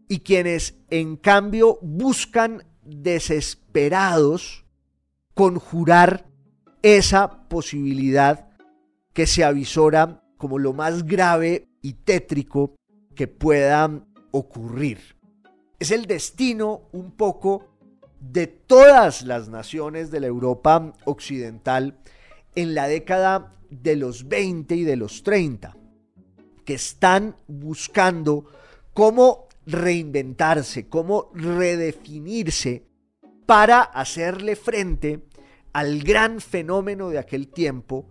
y 0.09 0.21
quienes 0.21 0.75
en 0.91 1.17
cambio 1.17 1.79
buscan 1.83 2.65
desesperados 2.83 4.65
conjurar 5.35 6.27
esa 6.83 7.49
posibilidad 7.49 8.49
que 9.13 9.27
se 9.27 9.45
avisora 9.45 10.23
como 10.37 10.59
lo 10.59 10.73
más 10.73 11.05
grave 11.05 11.69
tétrico 11.95 12.75
que 13.15 13.29
pueda 13.29 14.05
ocurrir. 14.31 14.99
Es 15.79 15.91
el 15.91 16.07
destino 16.07 16.89
un 16.93 17.13
poco 17.13 17.77
de 18.21 18.47
todas 18.47 19.23
las 19.23 19.49
naciones 19.49 20.11
de 20.11 20.21
la 20.21 20.27
Europa 20.27 20.95
occidental 21.05 21.99
en 22.55 22.75
la 22.75 22.89
década 22.89 23.55
de 23.71 23.97
los 23.97 24.29
20 24.29 24.75
y 24.75 24.85
de 24.85 24.97
los 24.97 25.23
30, 25.23 25.77
que 26.65 26.75
están 26.75 27.37
buscando 27.47 28.47
cómo 28.95 29.49
reinventarse, 29.67 30.89
cómo 30.89 31.31
redefinirse 31.35 32.87
para 33.45 33.83
hacerle 33.83 34.57
frente 34.57 35.27
al 35.73 36.03
gran 36.03 36.41
fenómeno 36.41 37.11
de 37.11 37.19
aquel 37.19 37.49
tiempo, 37.49 38.09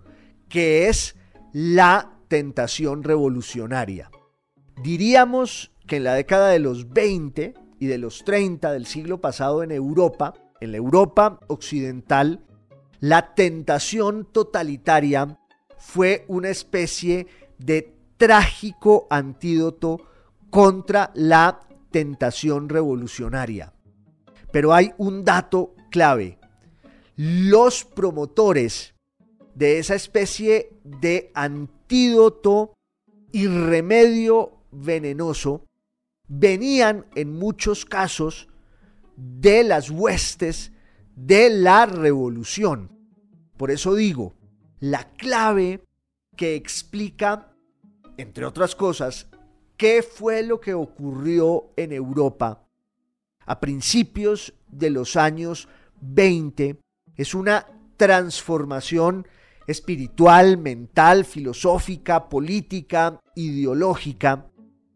que 0.47 0.87
es 0.87 1.15
la 1.51 2.14
tentación 2.27 3.03
revolucionaria. 3.03 4.09
Diríamos 4.81 5.71
que 5.87 5.97
en 5.97 6.03
la 6.03 6.13
década 6.13 6.49
de 6.49 6.59
los 6.59 6.89
20 6.89 7.53
y 7.79 7.87
de 7.87 7.97
los 7.97 8.23
30 8.23 8.71
del 8.71 8.85
siglo 8.85 9.21
pasado 9.21 9.63
en 9.63 9.71
Europa, 9.71 10.33
en 10.61 10.71
la 10.71 10.77
Europa 10.77 11.39
occidental, 11.47 12.43
la 12.99 13.33
tentación 13.35 14.25
totalitaria 14.31 15.39
fue 15.77 16.25
una 16.27 16.49
especie 16.49 17.27
de 17.57 17.95
trágico 18.17 19.07
antídoto 19.09 20.01
contra 20.49 21.11
la 21.13 21.59
tentación 21.91 22.69
revolucionaria. 22.69 23.73
Pero 24.51 24.73
hay 24.73 24.93
un 24.97 25.23
dato 25.23 25.75
clave. 25.91 26.39
Los 27.15 27.85
promotores 27.85 28.95
de 29.53 29.79
esa 29.79 29.95
especie 29.95 30.73
de 30.83 31.31
antídoto 31.85 32.73
y 33.31 33.47
remedio 33.47 34.53
venenoso 34.71 35.65
venían 36.27 37.05
en 37.13 37.37
muchos 37.37 37.85
casos 37.85 38.47
de 39.15 39.63
las 39.63 39.91
huestes 39.91 40.71
de 41.15 41.51
la 41.51 41.85
revolución. 41.85 42.89
Por 43.55 43.69
eso 43.69 43.93
digo, 43.93 44.33
la 44.79 45.11
clave 45.11 45.83
que 46.35 46.55
explica, 46.55 47.53
entre 48.17 48.45
otras 48.45 48.75
cosas, 48.75 49.27
qué 49.77 50.01
fue 50.01 50.41
lo 50.41 50.59
que 50.59 50.73
ocurrió 50.73 51.71
en 51.77 51.91
Europa 51.91 52.63
a 53.45 53.59
principios 53.59 54.53
de 54.67 54.89
los 54.89 55.15
años 55.15 55.67
20 56.01 56.79
es 57.15 57.35
una 57.35 57.67
transformación 57.95 59.27
espiritual, 59.67 60.57
mental, 60.57 61.25
filosófica, 61.25 62.29
política, 62.29 63.19
ideológica 63.35 64.47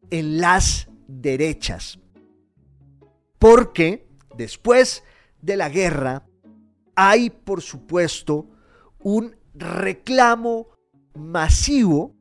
en 0.09 0.39
las 0.39 0.89
derechas. 1.07 1.99
Porque 3.37 4.07
después 4.35 5.03
de 5.41 5.57
la 5.57 5.69
guerra 5.69 6.25
hay, 6.95 7.29
por 7.29 7.61
supuesto, 7.61 8.49
un 8.99 9.35
reclamo 9.53 10.67
masivo 11.15 12.15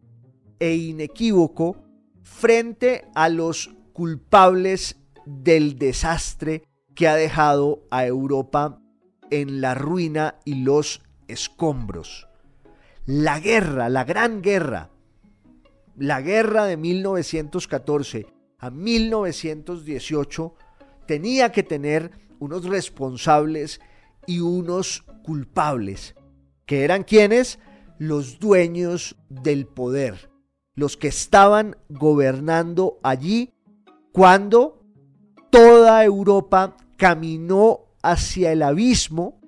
e 0.59 0.75
inequívoco 0.75 1.77
frente 2.23 3.07
a 3.15 3.29
los 3.29 3.75
culpables 3.93 4.97
del 5.27 5.79
desastre 5.79 6.63
que 6.95 7.09
ha 7.09 7.17
dejado 7.17 7.83
a 7.91 8.07
Europa 8.07 8.81
en 9.31 9.61
la 9.61 9.75
ruina 9.75 10.37
y 10.45 10.63
los 10.63 11.03
escombros. 11.27 12.28
La 13.11 13.41
guerra, 13.41 13.89
la 13.89 14.05
gran 14.05 14.43
guerra, 14.43 14.91
la 15.97 16.21
guerra 16.21 16.67
de 16.67 16.77
1914 16.77 18.27
a 18.59 18.69
1918 18.69 20.55
tenía 21.07 21.51
que 21.51 21.63
tener 21.63 22.11
unos 22.39 22.67
responsables 22.67 23.81
y 24.27 24.41
unos 24.41 25.07
culpables, 25.23 26.17
que 26.67 26.85
eran 26.85 27.03
quienes? 27.03 27.59
Los 27.97 28.41
dueños 28.41 29.17
del 29.31 29.67
poder, 29.67 30.31
los 30.75 30.99
que 30.99 31.09
estaban 31.09 31.79
gobernando 31.89 32.99
allí 33.03 33.55
cuando 34.13 34.85
toda 35.49 36.05
Europa 36.05 36.77
caminó 36.99 37.87
hacia 38.03 38.53
el 38.53 38.61
abismo, 38.63 39.41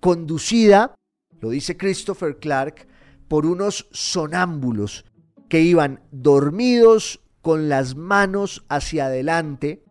conducida, 0.00 0.94
lo 1.40 1.50
dice 1.50 1.76
Christopher 1.76 2.38
Clark, 2.38 2.86
por 3.28 3.46
unos 3.46 3.86
sonámbulos 3.90 5.04
que 5.48 5.60
iban 5.60 6.00
dormidos 6.10 7.20
con 7.42 7.68
las 7.68 7.96
manos 7.96 8.64
hacia 8.68 9.06
adelante 9.06 9.82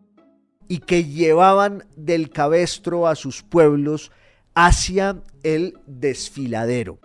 y 0.68 0.78
que 0.78 1.04
llevaban 1.04 1.84
del 1.96 2.30
cabestro 2.30 3.08
a 3.08 3.14
sus 3.14 3.42
pueblos 3.42 4.12
hacia 4.54 5.22
el 5.42 5.78
desfiladero. 5.86 7.00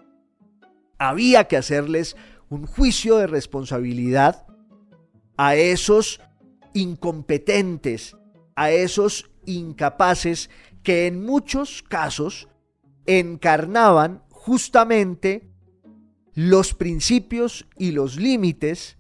Había 0.97 1.47
que 1.47 1.57
hacerles 1.57 2.15
un 2.49 2.65
juicio 2.67 3.17
de 3.17 3.27
responsabilidad 3.27 4.45
a 5.37 5.55
esos 5.55 6.21
incompetentes, 6.73 8.15
a 8.55 8.71
esos 8.71 9.29
incapaces 9.45 10.49
que 10.83 11.07
en 11.07 11.25
muchos 11.25 11.81
casos 11.81 12.47
encarnaban 13.05 14.21
justamente 14.45 15.49
los 16.35 16.75
principios 16.75 17.65
y 17.79 17.93
los 17.93 18.17
límites 18.17 18.99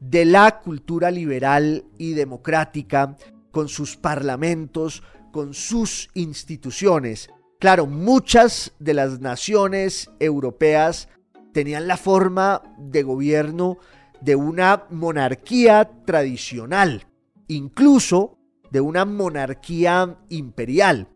de 0.00 0.24
la 0.24 0.60
cultura 0.60 1.10
liberal 1.10 1.84
y 1.98 2.14
democrática 2.14 3.14
con 3.50 3.68
sus 3.68 3.98
parlamentos, 3.98 5.02
con 5.32 5.52
sus 5.52 6.08
instituciones. 6.14 7.28
Claro, 7.58 7.86
muchas 7.86 8.72
de 8.78 8.94
las 8.94 9.20
naciones 9.20 10.10
europeas 10.18 11.10
tenían 11.52 11.88
la 11.88 11.98
forma 11.98 12.62
de 12.78 13.02
gobierno 13.02 13.76
de 14.22 14.34
una 14.34 14.84
monarquía 14.88 15.90
tradicional, 16.06 17.06
incluso 17.48 18.38
de 18.70 18.80
una 18.80 19.04
monarquía 19.04 20.16
imperial. 20.30 21.08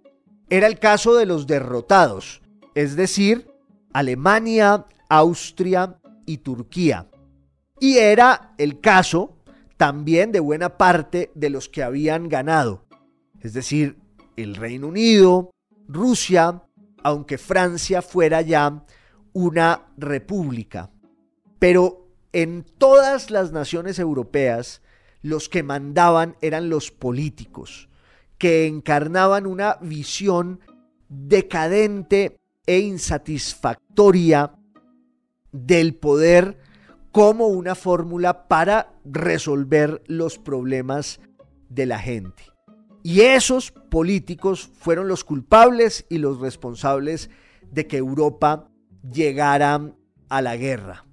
Era 0.51 0.67
el 0.67 0.79
caso 0.79 1.15
de 1.15 1.25
los 1.25 1.47
derrotados, 1.47 2.43
es 2.75 2.95
decir, 2.95 3.50
Alemania, 3.93 4.87
Austria 5.09 5.99
y 6.27 6.39
Turquía. 6.39 7.09
Y 7.81 7.99
era 7.99 8.55
el 8.59 8.81
caso 8.81 9.39
también 9.77 10.33
de 10.33 10.41
buena 10.41 10.77
parte 10.77 11.31
de 11.35 11.51
los 11.51 11.69
que 11.69 11.83
habían 11.83 12.29
ganado, 12.29 12.85
es 13.41 13.55
decir, 13.55 13.99
el 14.37 14.55
Reino 14.55 14.89
Unido, 14.89 15.51
Rusia, 15.89 16.63
aunque 17.03 17.39
Francia 17.39 18.03
fuera 18.03 18.43
ya 18.43 18.85
una 19.33 19.87
república. 19.97 20.91
Pero 21.59 22.09
en 22.33 22.65
todas 22.79 23.31
las 23.31 23.53
naciones 23.53 23.99
europeas, 23.99 24.83
los 25.23 25.49
que 25.49 25.63
mandaban 25.63 26.37
eran 26.41 26.69
los 26.69 26.91
políticos, 26.91 27.89
que 28.39 28.67
encarnaban 28.67 29.47
una 29.47 29.77
visión 29.81 30.61
decadente 31.09 32.40
e 32.67 32.81
insatisfactoria 32.81 34.53
del 35.53 35.95
poder 35.95 36.59
como 37.13 37.49
una 37.49 37.75
fórmula 37.75 38.47
para 38.49 38.93
resolver 39.05 40.03
los 40.07 40.39
problemas 40.39 41.21
de 41.69 41.87
la 41.87 41.99
gente. 41.99 42.45
Y 43.03 43.23
esos 43.23 43.73
políticos 43.73 44.71
fueron 44.79 45.09
los 45.09 45.25
culpables 45.25 46.07
y 46.09 46.19
los 46.19 46.39
responsables 46.41 47.31
de 47.71 47.87
que 47.87 47.97
Europa 47.97 48.69
llegara 49.11 49.93
a 50.29 50.43
la 50.43 50.57
guerra. 50.57 51.07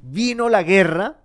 Vino 0.00 0.48
la 0.48 0.62
guerra, 0.62 1.22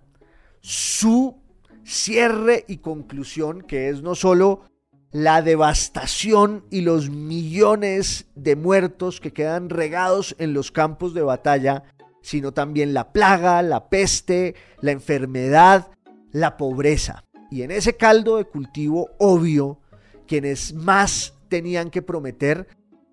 su 0.60 1.42
cierre 1.84 2.66
y 2.68 2.78
conclusión, 2.78 3.62
que 3.62 3.90
es 3.90 4.02
no 4.02 4.16
solo 4.16 4.66
la 5.14 5.44
devastación 5.44 6.66
y 6.72 6.82
los 6.82 7.12
millones 7.12 8.26
de 8.36 8.56
muertos 8.56 9.22
que 9.22 9.32
quedan 9.32 9.70
regados 9.70 10.36
en 10.40 10.54
los 10.54 10.72
campos 10.72 11.14
de 11.14 11.22
batalla, 11.22 11.84
sino 12.24 12.52
también 12.52 12.96
la 12.96 13.14
plaga, 13.14 13.62
la 13.62 13.90
peste, 13.90 14.56
la 14.82 14.92
enfermedad, 14.92 15.92
la 16.32 16.58
pobreza. 16.58 17.24
Y 17.52 17.62
en 17.62 17.70
ese 17.70 17.96
caldo 17.96 18.38
de 18.38 18.46
cultivo 18.46 19.12
obvio, 19.20 19.80
quienes 20.28 20.74
más 20.74 21.36
tenían 21.48 21.92
que 21.92 22.02
prometer 22.02 22.68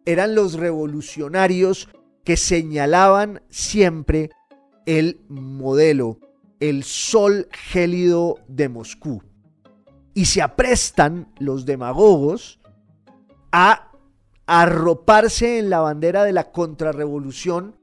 eran 0.06 0.34
los 0.34 0.54
revolucionarios 0.54 1.90
que 2.24 2.38
señalaban 2.38 3.42
siempre 3.50 4.30
el 4.86 5.20
modelo, 5.28 6.18
el 6.60 6.82
sol 6.82 7.48
gélido 7.52 8.38
de 8.48 8.70
Moscú. 8.70 9.22
Y 10.14 10.26
se 10.26 10.42
aprestan 10.42 11.32
los 11.38 11.66
demagogos 11.66 12.60
a 13.52 13.92
arroparse 14.46 15.58
en 15.58 15.70
la 15.70 15.80
bandera 15.80 16.24
de 16.24 16.32
la 16.32 16.50
contrarrevolución 16.50 17.80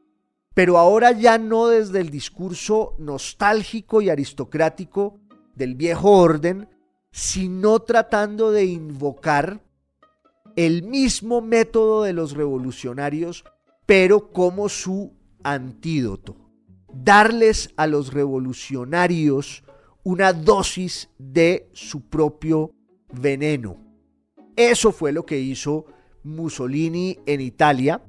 pero 0.57 0.79
ahora 0.79 1.11
ya 1.11 1.37
no 1.37 1.67
desde 1.67 1.99
el 1.99 2.09
discurso 2.09 2.95
nostálgico 2.97 4.01
y 4.01 4.09
aristocrático 4.09 5.19
del 5.53 5.75
viejo 5.75 6.09
orden, 6.09 6.67
sino 7.11 7.77
tratando 7.81 8.51
de 8.51 8.65
invocar 8.65 9.61
el 10.55 10.81
mismo 10.81 11.41
método 11.41 12.01
de 12.01 12.13
los 12.13 12.31
revolucionarios, 12.31 13.43
pero 13.85 14.31
como 14.31 14.67
su 14.67 15.13
antídoto. 15.43 16.35
Darles 16.91 17.71
a 17.77 17.85
los 17.85 18.11
revolucionarios 18.11 19.63
una 20.07 20.31
dosis 20.31 21.09
de 21.17 21.67
su 21.73 22.07
propio 22.07 22.71
veneno. 23.11 23.75
Eso 24.55 24.93
fue 24.93 25.11
lo 25.11 25.25
que 25.25 25.37
hizo 25.37 25.85
Mussolini 26.23 27.19
en 27.25 27.41
Italia 27.41 28.01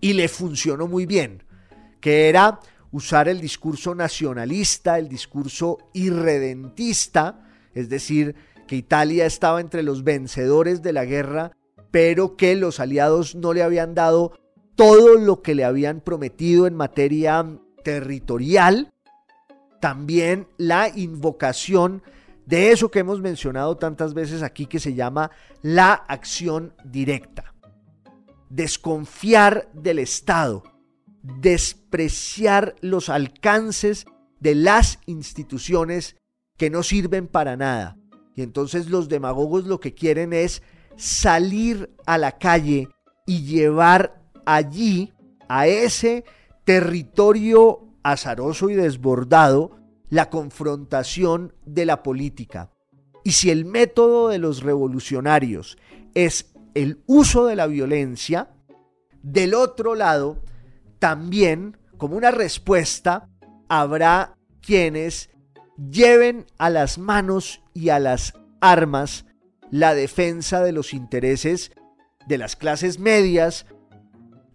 y 0.00 0.12
le 0.12 0.28
funcionó 0.28 0.86
muy 0.86 1.06
bien 1.06 1.42
que 2.00 2.28
era 2.28 2.60
usar 2.92 3.26
el 3.28 3.40
discurso 3.40 3.96
nacionalista, 3.96 4.96
el 4.96 5.08
discurso 5.08 5.78
irredentista, 5.92 7.44
es 7.74 7.88
decir, 7.88 8.36
que 8.68 8.76
Italia 8.76 9.26
estaba 9.26 9.60
entre 9.60 9.82
los 9.82 10.04
vencedores 10.04 10.82
de 10.82 10.92
la 10.92 11.04
guerra, 11.04 11.50
pero 11.90 12.36
que 12.36 12.54
los 12.54 12.78
aliados 12.78 13.34
no 13.34 13.52
le 13.52 13.64
habían 13.64 13.92
dado 13.92 14.38
todo 14.76 15.16
lo 15.16 15.42
que 15.42 15.56
le 15.56 15.64
habían 15.64 16.00
prometido 16.00 16.68
en 16.68 16.76
materia 16.76 17.44
territorial, 17.82 18.92
también 19.80 20.48
la 20.56 20.88
invocación 20.88 22.02
de 22.46 22.72
eso 22.72 22.90
que 22.90 23.00
hemos 23.00 23.20
mencionado 23.20 23.76
tantas 23.76 24.14
veces 24.14 24.42
aquí 24.42 24.66
que 24.66 24.80
se 24.80 24.94
llama 24.94 25.30
la 25.62 25.92
acción 25.92 26.74
directa. 26.84 27.54
Desconfiar 28.48 29.68
del 29.74 29.98
Estado, 29.98 30.62
despreciar 31.22 32.74
los 32.80 33.10
alcances 33.10 34.06
de 34.40 34.54
las 34.54 34.98
instituciones 35.06 36.16
que 36.56 36.70
no 36.70 36.82
sirven 36.82 37.26
para 37.26 37.56
nada. 37.56 37.98
Y 38.34 38.42
entonces 38.42 38.88
los 38.88 39.08
demagogos 39.08 39.66
lo 39.66 39.80
que 39.80 39.94
quieren 39.94 40.32
es 40.32 40.62
salir 40.96 41.90
a 42.06 42.18
la 42.18 42.38
calle 42.38 42.88
y 43.26 43.42
llevar 43.42 44.22
allí, 44.46 45.12
a 45.48 45.66
ese 45.66 46.24
territorio 46.64 47.87
azaroso 48.02 48.70
y 48.70 48.74
desbordado, 48.74 49.78
la 50.10 50.30
confrontación 50.30 51.52
de 51.66 51.84
la 51.84 52.02
política. 52.02 52.70
Y 53.24 53.32
si 53.32 53.50
el 53.50 53.64
método 53.64 54.28
de 54.28 54.38
los 54.38 54.62
revolucionarios 54.62 55.76
es 56.14 56.52
el 56.74 57.02
uso 57.06 57.46
de 57.46 57.56
la 57.56 57.66
violencia, 57.66 58.50
del 59.22 59.54
otro 59.54 59.94
lado, 59.94 60.42
también, 60.98 61.76
como 61.96 62.16
una 62.16 62.30
respuesta, 62.30 63.28
habrá 63.68 64.36
quienes 64.60 65.30
lleven 65.90 66.46
a 66.56 66.70
las 66.70 66.98
manos 66.98 67.62
y 67.74 67.90
a 67.90 67.98
las 67.98 68.34
armas 68.60 69.26
la 69.70 69.94
defensa 69.94 70.62
de 70.62 70.72
los 70.72 70.94
intereses 70.94 71.72
de 72.28 72.38
las 72.38 72.56
clases 72.56 72.98
medias 72.98 73.66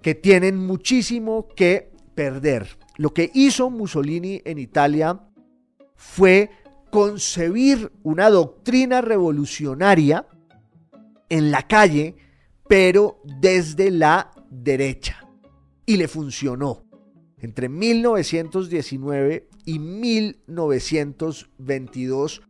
que 0.01 0.15
tienen 0.15 0.57
muchísimo 0.57 1.47
que 1.55 1.91
perder. 2.13 2.77
Lo 3.03 3.13
que 3.13 3.29
hizo 3.33 3.69
Mussolini 3.69 4.41
en 4.45 4.59
Italia 4.59 5.19
fue 5.93 6.49
concebir 6.89 7.91
una 8.01 8.29
doctrina 8.29 9.01
revolucionaria 9.01 10.25
en 11.27 11.51
la 11.51 11.67
calle, 11.67 12.15
pero 12.65 13.19
desde 13.41 13.91
la 13.91 14.31
derecha. 14.49 15.27
Y 15.85 15.97
le 15.97 16.07
funcionó. 16.07 16.85
Entre 17.39 17.67
1919 17.67 19.49
y 19.65 19.79
1922 19.79 22.41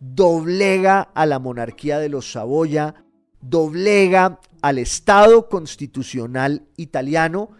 doblega 0.00 1.02
a 1.02 1.24
la 1.24 1.38
monarquía 1.38 2.00
de 2.00 2.08
los 2.08 2.32
Saboya, 2.32 3.04
doblega 3.40 4.40
al 4.60 4.78
Estado 4.78 5.48
constitucional 5.48 6.66
italiano 6.76 7.59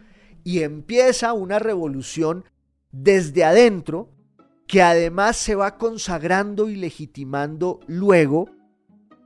y 0.50 0.64
empieza 0.64 1.32
una 1.32 1.60
revolución 1.60 2.44
desde 2.90 3.44
adentro 3.44 4.10
que 4.66 4.82
además 4.82 5.36
se 5.36 5.54
va 5.54 5.78
consagrando 5.78 6.68
y 6.68 6.74
legitimando 6.74 7.78
luego 7.86 8.50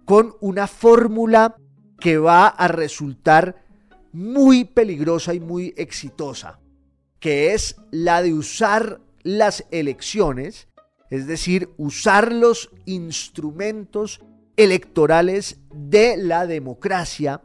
con 0.05 0.35
una 0.43 0.67
fórmula 0.67 1.57
que 1.99 2.19
va 2.19 2.49
a 2.49 2.69
resultar 2.69 3.65
muy 4.13 4.67
peligrosa 4.67 5.33
y 5.33 5.41
muy 5.41 5.73
exitosa, 5.79 6.61
que 7.21 7.55
es 7.55 7.77
la 7.91 8.21
de 8.21 8.35
usar 8.35 9.01
las 9.23 9.65
elecciones 9.71 10.69
es 11.09 11.27
decir, 11.27 11.71
usar 11.77 12.33
los 12.33 12.71
instrumentos 12.87 14.21
electorales 14.57 15.61
de 15.73 16.17
la 16.17 16.47
democracia 16.47 17.41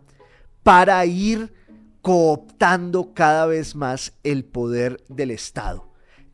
para 0.64 1.06
ir 1.06 1.54
cooptando 2.02 3.14
cada 3.14 3.46
vez 3.46 3.76
más 3.76 4.14
el 4.24 4.46
poder 4.46 5.04
del 5.10 5.32
Estado. 5.32 5.92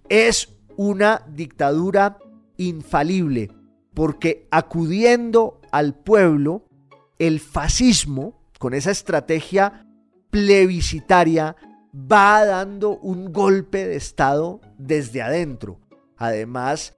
Es 0.10 0.49
una 0.78 1.23
dictadura 1.28 2.17
infalible 2.58 3.49
porque 3.93 4.47
acudiendo 4.51 5.62
al 5.71 5.95
pueblo, 5.95 6.65
el 7.17 7.39
fascismo, 7.39 8.39
con 8.60 8.73
esa 8.73 8.91
estrategia 8.91 9.88
plebiscitaria, 10.30 11.56
va 11.95 12.45
dando 12.45 12.97
un 12.97 13.32
golpe 13.32 13.88
de 13.88 13.95
Estado 13.95 14.60
desde 14.78 15.21
adentro. 15.21 15.80
Además, 16.17 16.95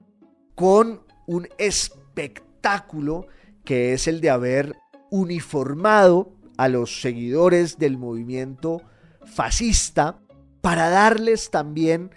con 0.55 1.03
un 1.27 1.47
espectáculo 1.59 3.27
que 3.63 3.93
es 3.93 4.07
el 4.07 4.21
de 4.21 4.31
haber 4.31 4.75
uniformado 5.11 6.33
a 6.57 6.67
los 6.67 7.01
seguidores 7.01 7.77
del 7.77 7.97
movimiento 7.97 8.81
fascista 9.25 10.19
para 10.61 10.89
darles 10.89 11.51
también 11.51 12.11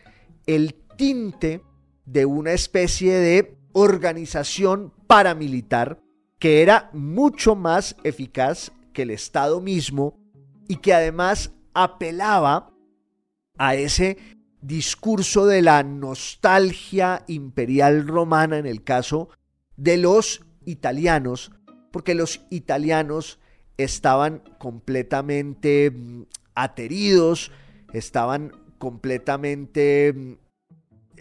el 0.47 0.75
tinte 0.97 1.63
de 2.05 2.27
una 2.27 2.53
especie 2.53 3.15
de 3.15 3.57
organización 3.73 4.93
paramilitar 5.07 6.01
que 6.39 6.63
era 6.63 6.91
mucho 6.93 7.55
más 7.55 7.97
eficaz 8.03 8.73
que 8.93 9.03
el 9.03 9.11
Estado 9.11 9.61
mismo 9.61 10.19
y 10.69 10.77
que 10.77 10.95
además 10.95 11.53
apelaba 11.75 12.73
a 13.59 13.75
ese 13.75 14.17
discurso 14.63 15.47
de 15.47 15.63
la 15.63 15.83
nostalgia 15.83 17.25
imperial 17.29 18.07
romana 18.07 18.59
en 18.59 18.67
el 18.67 18.83
caso 18.83 19.29
de 19.77 19.97
los 19.97 20.45
italianos, 20.65 21.53
porque 21.93 22.15
los 22.15 22.47
italianos 22.51 23.39
estaban 23.85 24.43
completamente 24.59 25.91
mm, 25.91 26.23
ateridos, 26.55 27.51
estaban 27.93 28.53
completamente 28.79 30.13
mm, 30.15 30.33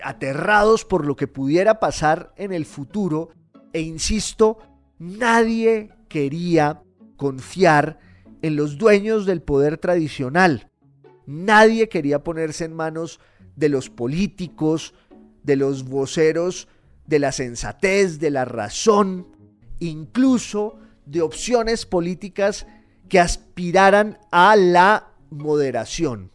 aterrados 0.03 0.85
por 0.85 1.05
lo 1.05 1.15
que 1.15 1.27
pudiera 1.27 1.79
pasar 1.79 2.33
en 2.37 2.53
el 2.53 2.65
futuro 2.65 3.29
e 3.73 3.81
insisto, 3.81 4.57
nadie 4.97 5.89
quería 6.07 6.81
confiar 7.17 7.99
en 8.41 8.55
los 8.55 8.77
dueños 8.77 9.25
del 9.25 9.41
poder 9.41 9.77
tradicional. 9.77 10.71
Nadie 11.25 11.89
quería 11.89 12.23
ponerse 12.23 12.65
en 12.65 12.73
manos 12.73 13.19
de 13.55 13.69
los 13.69 13.89
políticos, 13.89 14.93
de 15.43 15.55
los 15.55 15.83
voceros 15.83 16.67
de 17.05 17.19
la 17.19 17.31
sensatez, 17.31 18.19
de 18.19 18.29
la 18.29 18.45
razón, 18.45 19.27
incluso 19.79 20.79
de 21.09 21.21
opciones 21.21 21.85
políticas 21.85 22.67
que 23.07 23.19
aspiraran 23.19 24.19
a 24.31 24.55
la 24.55 25.13
moderación. 25.31 26.31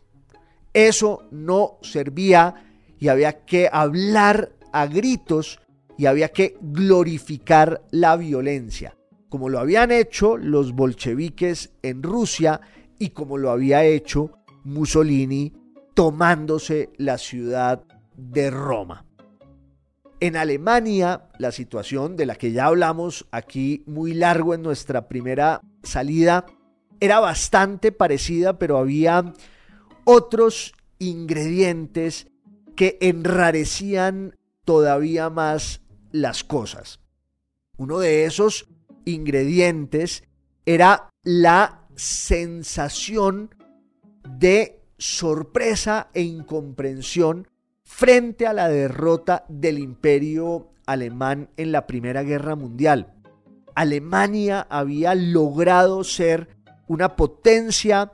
Eso 0.73 1.29
no 1.31 1.79
servía 1.83 2.55
y 2.99 3.09
había 3.09 3.45
que 3.45 3.69
hablar 3.73 4.53
a 4.73 4.87
gritos 4.87 5.61
y 5.97 6.07
había 6.07 6.31
que 6.31 6.57
glorificar 6.61 7.83
la 7.93 8.17
violencia, 8.17 8.97
como 9.29 9.49
lo 9.49 9.61
habían 9.61 9.93
hecho 9.93 10.37
los 10.37 10.73
bolcheviques 10.73 11.71
en 11.83 12.03
Rusia 12.03 12.61
y 12.99 13.11
como 13.11 13.39
lo 13.39 13.51
había 13.51 13.85
hecho 13.85 14.33
Mussolini 14.65 15.53
tomándose 15.95 16.91
la 16.97 17.19
ciudad 17.19 17.85
de 18.17 18.51
Roma. 18.51 19.04
En 20.25 20.37
Alemania, 20.37 21.29
la 21.39 21.53
situación 21.53 22.17
de 22.17 22.25
la 22.25 22.37
que 22.37 22.51
ya 22.51 22.65
hablamos 22.65 23.27
aquí 23.31 23.85
muy 23.87 24.15
largo 24.15 24.55
en 24.55 24.63
nuestra 24.63 25.07
primera 25.07 25.61
salida 25.83 26.47
era 26.99 27.21
bastante 27.21 27.93
parecida, 27.93 28.59
pero 28.59 28.79
había 28.79 29.35
otros 30.05 30.73
ingredientes 30.99 32.29
que 32.75 32.97
enrarecían 33.03 34.35
todavía 34.65 35.29
más 35.29 35.83
las 36.11 36.43
cosas. 36.43 37.01
Uno 37.77 37.99
de 37.99 38.25
esos 38.25 38.67
ingredientes 39.05 40.25
era 40.65 41.11
la 41.23 41.87
sensación 41.97 43.55
de 44.27 44.81
sorpresa 44.97 46.09
e 46.15 46.23
incomprensión 46.23 47.46
frente 47.85 48.47
a 48.47 48.53
la 48.53 48.69
derrota 48.69 49.45
del 49.49 49.79
imperio 49.79 50.69
alemán 50.87 51.49
en 51.57 51.73
la 51.73 51.87
Primera 51.87 52.23
Guerra 52.23 52.57
Mundial. 52.57 53.15
Alemania 53.75 54.67
había 54.69 55.15
logrado 55.15 56.05
ser 56.05 56.49
una 56.87 57.17
potencia 57.17 58.13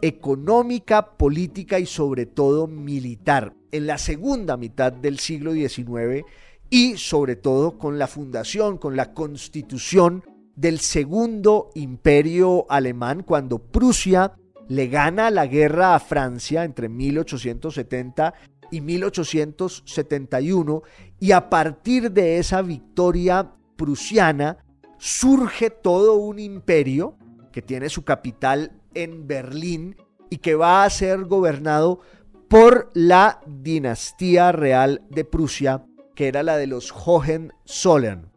económica, 0.00 1.16
política 1.16 1.78
y 1.78 1.86
sobre 1.86 2.26
todo 2.26 2.66
militar 2.66 3.54
en 3.70 3.86
la 3.86 3.98
segunda 3.98 4.56
mitad 4.56 4.92
del 4.92 5.18
siglo 5.18 5.52
XIX 5.52 6.24
y 6.68 6.96
sobre 6.96 7.36
todo 7.36 7.78
con 7.78 7.98
la 7.98 8.06
fundación, 8.06 8.78
con 8.78 8.96
la 8.96 9.12
constitución 9.14 10.24
del 10.56 10.80
segundo 10.80 11.70
imperio 11.74 12.66
alemán 12.68 13.22
cuando 13.22 13.58
Prusia 13.58 14.32
le 14.68 14.88
gana 14.88 15.30
la 15.30 15.46
guerra 15.46 15.94
a 15.94 16.00
Francia 16.00 16.64
entre 16.64 16.88
1870 16.88 18.34
y 18.72 18.80
1871 18.80 20.82
y 21.20 21.30
a 21.30 21.48
partir 21.48 22.10
de 22.10 22.38
esa 22.38 22.62
victoria 22.62 23.52
prusiana 23.76 24.58
surge 24.98 25.70
todo 25.70 26.16
un 26.16 26.40
imperio 26.40 27.16
que 27.52 27.62
tiene 27.62 27.88
su 27.88 28.02
capital 28.02 28.72
en 28.94 29.28
Berlín 29.28 29.96
y 30.30 30.38
que 30.38 30.54
va 30.54 30.84
a 30.84 30.90
ser 30.90 31.26
gobernado 31.26 32.00
por 32.48 32.90
la 32.94 33.40
dinastía 33.46 34.52
real 34.52 35.02
de 35.10 35.24
Prusia, 35.24 35.84
que 36.14 36.28
era 36.28 36.42
la 36.42 36.56
de 36.56 36.66
los 36.66 36.92
Hohenzollern. 36.92 38.30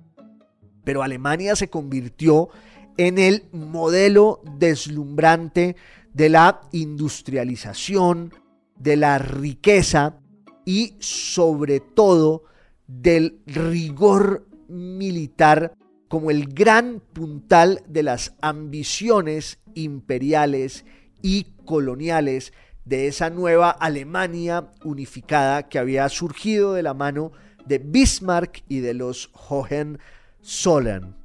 Pero 0.84 1.02
Alemania 1.02 1.56
se 1.56 1.70
convirtió 1.70 2.50
en 2.98 3.18
el 3.18 3.46
modelo 3.52 4.42
deslumbrante 4.58 5.76
de 6.14 6.30
la 6.30 6.62
industrialización, 6.72 8.34
de 8.78 8.98
la 8.98 9.18
riqueza 9.18 10.20
y 10.66 10.96
sobre 11.00 11.80
todo 11.80 12.44
del 12.88 13.40
rigor 13.46 14.48
militar 14.68 15.74
como 16.08 16.32
el 16.32 16.48
gran 16.54 17.02
puntal 17.14 17.82
de 17.88 18.04
las 18.04 18.36
ambiciones 18.42 19.60
imperiales 19.74 20.86
y 21.22 21.48
coloniales 21.66 22.54
de 22.86 23.08
esa 23.08 23.30
nueva 23.30 23.72
Alemania 23.72 24.72
unificada 24.84 25.68
que 25.68 25.80
había 25.80 26.08
surgido 26.10 26.74
de 26.74 26.84
la 26.84 26.94
mano 26.94 27.32
de 27.66 27.80
Bismarck 27.80 28.64
y 28.70 28.80
de 28.80 28.94
los 28.94 29.32
Hohenzollern. 29.50 31.16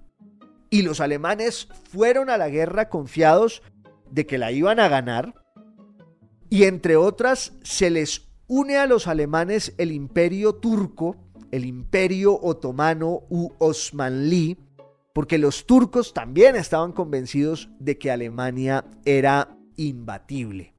Y 0.70 0.82
los 0.82 1.00
alemanes 1.00 1.68
fueron 1.90 2.30
a 2.30 2.38
la 2.38 2.48
guerra 2.48 2.88
confiados 2.88 3.62
de 4.10 4.26
que 4.26 4.38
la 4.38 4.52
iban 4.52 4.80
a 4.80 4.88
ganar. 4.88 5.34
Y 6.48 6.64
entre 6.64 6.96
otras, 6.96 7.52
se 7.62 7.90
les 7.90 8.29
une 8.50 8.78
a 8.78 8.86
los 8.86 9.06
alemanes 9.06 9.74
el 9.78 9.92
imperio 9.92 10.56
turco, 10.56 11.16
el 11.52 11.64
imperio 11.64 12.36
otomano 12.42 13.22
u 13.30 13.52
osmanlí, 13.58 14.58
porque 15.14 15.38
los 15.38 15.66
turcos 15.66 16.12
también 16.12 16.56
estaban 16.56 16.90
convencidos 16.90 17.70
de 17.78 17.96
que 17.96 18.10
Alemania 18.10 18.84
era 19.04 19.56
imbatible. 19.76 20.74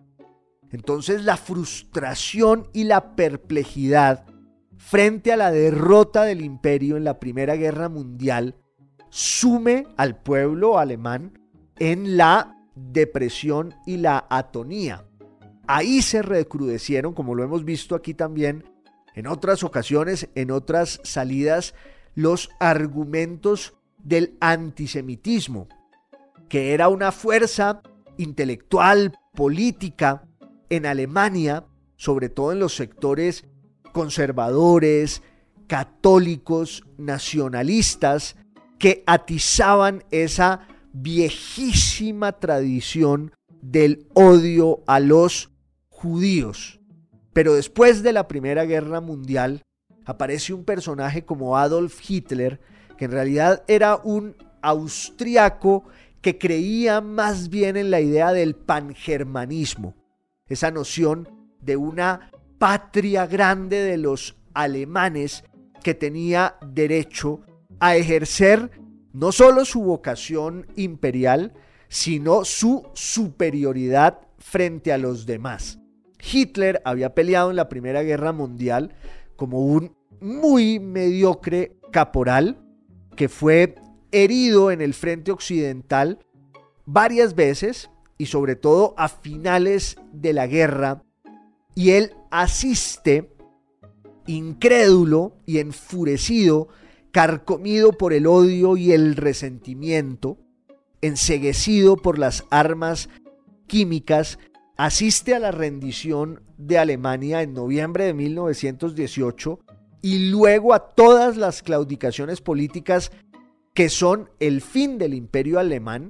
Entonces 0.69 1.23
la 1.23 1.37
frustración 1.37 2.67
y 2.73 2.83
la 2.83 3.15
perplejidad 3.15 4.25
frente 4.75 5.31
a 5.31 5.37
la 5.37 5.49
derrota 5.49 6.23
del 6.23 6.41
imperio 6.41 6.97
en 6.97 7.05
la 7.05 7.21
Primera 7.21 7.55
Guerra 7.55 7.87
Mundial 7.87 8.57
sume 9.09 9.87
al 9.95 10.21
pueblo 10.21 10.77
alemán 10.77 11.39
en 11.79 12.17
la 12.17 12.57
depresión 12.75 13.75
y 13.85 13.95
la 13.95 14.27
atonía. 14.29 15.05
Ahí 15.73 16.01
se 16.01 16.21
recrudecieron, 16.21 17.13
como 17.13 17.33
lo 17.33 17.45
hemos 17.45 17.63
visto 17.63 17.95
aquí 17.95 18.13
también, 18.13 18.65
en 19.15 19.25
otras 19.25 19.63
ocasiones, 19.63 20.27
en 20.35 20.51
otras 20.51 20.99
salidas, 21.05 21.75
los 22.13 22.49
argumentos 22.59 23.73
del 23.97 24.35
antisemitismo, 24.41 25.69
que 26.49 26.73
era 26.73 26.89
una 26.89 27.13
fuerza 27.13 27.83
intelectual, 28.17 29.17
política, 29.33 30.27
en 30.67 30.85
Alemania, 30.85 31.63
sobre 31.95 32.27
todo 32.27 32.51
en 32.51 32.59
los 32.59 32.75
sectores 32.75 33.45
conservadores, 33.93 35.21
católicos, 35.67 36.83
nacionalistas, 36.97 38.35
que 38.77 39.05
atizaban 39.07 40.03
esa 40.11 40.67
viejísima 40.91 42.33
tradición 42.33 43.31
del 43.61 44.05
odio 44.13 44.83
a 44.85 44.99
los 44.99 45.50
judíos. 46.01 46.79
Pero 47.31 47.53
después 47.53 48.01
de 48.01 48.11
la 48.11 48.27
Primera 48.27 48.65
Guerra 48.65 49.01
Mundial 49.01 49.61
aparece 50.05 50.53
un 50.53 50.65
personaje 50.65 51.23
como 51.23 51.57
Adolf 51.57 51.99
Hitler, 52.09 52.59
que 52.97 53.05
en 53.05 53.11
realidad 53.11 53.63
era 53.67 53.97
un 53.97 54.35
austriaco 54.61 55.85
que 56.21 56.37
creía 56.37 57.01
más 57.01 57.49
bien 57.49 57.77
en 57.77 57.91
la 57.91 58.01
idea 58.01 58.33
del 58.33 58.55
pangermanismo, 58.55 59.95
esa 60.47 60.71
noción 60.71 61.29
de 61.61 61.77
una 61.77 62.31
patria 62.57 63.27
grande 63.27 63.81
de 63.81 63.97
los 63.97 64.35
alemanes 64.53 65.43
que 65.83 65.93
tenía 65.93 66.57
derecho 66.65 67.41
a 67.79 67.95
ejercer 67.95 68.71
no 69.13 69.31
solo 69.31 69.65
su 69.65 69.81
vocación 69.81 70.67
imperial, 70.75 71.53
sino 71.89 72.45
su 72.45 72.87
superioridad 72.93 74.19
frente 74.37 74.93
a 74.93 74.97
los 74.97 75.25
demás. 75.25 75.80
Hitler 76.21 76.81
había 76.85 77.13
peleado 77.13 77.49
en 77.49 77.55
la 77.55 77.69
Primera 77.69 78.03
Guerra 78.03 78.31
Mundial 78.31 78.93
como 79.35 79.59
un 79.59 79.95
muy 80.19 80.79
mediocre 80.79 81.77
caporal 81.91 82.63
que 83.15 83.27
fue 83.29 83.75
herido 84.11 84.71
en 84.71 84.81
el 84.81 84.93
frente 84.93 85.31
occidental 85.31 86.19
varias 86.85 87.35
veces 87.35 87.89
y 88.17 88.27
sobre 88.27 88.55
todo 88.55 88.93
a 88.97 89.09
finales 89.09 89.97
de 90.13 90.33
la 90.33 90.45
guerra, 90.45 91.03
y 91.73 91.91
él 91.91 92.13
asiste 92.29 93.33
incrédulo 94.27 95.37
y 95.45 95.57
enfurecido, 95.57 96.67
carcomido 97.11 97.91
por 97.93 98.13
el 98.13 98.27
odio 98.27 98.77
y 98.77 98.91
el 98.91 99.15
resentimiento, 99.15 100.37
enseguecido 101.01 101.97
por 101.97 102.19
las 102.19 102.45
armas 102.51 103.09
químicas, 103.67 104.37
asiste 104.81 105.35
a 105.35 105.39
la 105.39 105.51
rendición 105.51 106.41
de 106.57 106.79
Alemania 106.79 107.43
en 107.43 107.53
noviembre 107.53 108.05
de 108.05 108.15
1918 108.15 109.59
y 110.01 110.31
luego 110.31 110.73
a 110.73 110.87
todas 110.95 111.37
las 111.37 111.61
claudicaciones 111.61 112.41
políticas 112.41 113.11
que 113.75 113.89
son 113.89 114.31
el 114.39 114.59
fin 114.61 114.97
del 114.97 115.13
imperio 115.13 115.59
alemán 115.59 116.09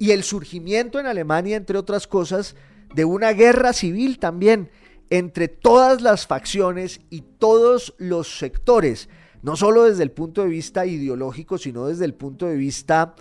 y 0.00 0.10
el 0.10 0.24
surgimiento 0.24 0.98
en 0.98 1.06
Alemania, 1.06 1.56
entre 1.56 1.78
otras 1.78 2.08
cosas, 2.08 2.56
de 2.92 3.04
una 3.04 3.30
guerra 3.34 3.72
civil 3.72 4.18
también 4.18 4.68
entre 5.10 5.46
todas 5.46 6.02
las 6.02 6.26
facciones 6.26 7.00
y 7.10 7.20
todos 7.20 7.94
los 7.98 8.36
sectores, 8.36 9.08
no 9.42 9.54
solo 9.54 9.84
desde 9.84 10.02
el 10.02 10.10
punto 10.10 10.42
de 10.42 10.48
vista 10.48 10.86
ideológico, 10.86 11.56
sino 11.56 11.86
desde 11.86 12.06
el 12.06 12.14
punto 12.14 12.46
de 12.46 12.56
vista 12.56 13.14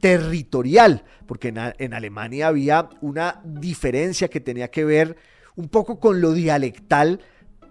territorial, 0.00 1.04
porque 1.26 1.48
en, 1.48 1.94
Alemania 1.94 2.48
había 2.48 2.88
una 3.00 3.40
diferencia 3.44 4.28
que 4.28 4.40
tenía 4.40 4.68
que 4.68 4.84
ver 4.84 5.16
un 5.56 5.68
poco 5.68 5.98
con 5.98 6.20
lo 6.20 6.32
dialectal, 6.32 7.20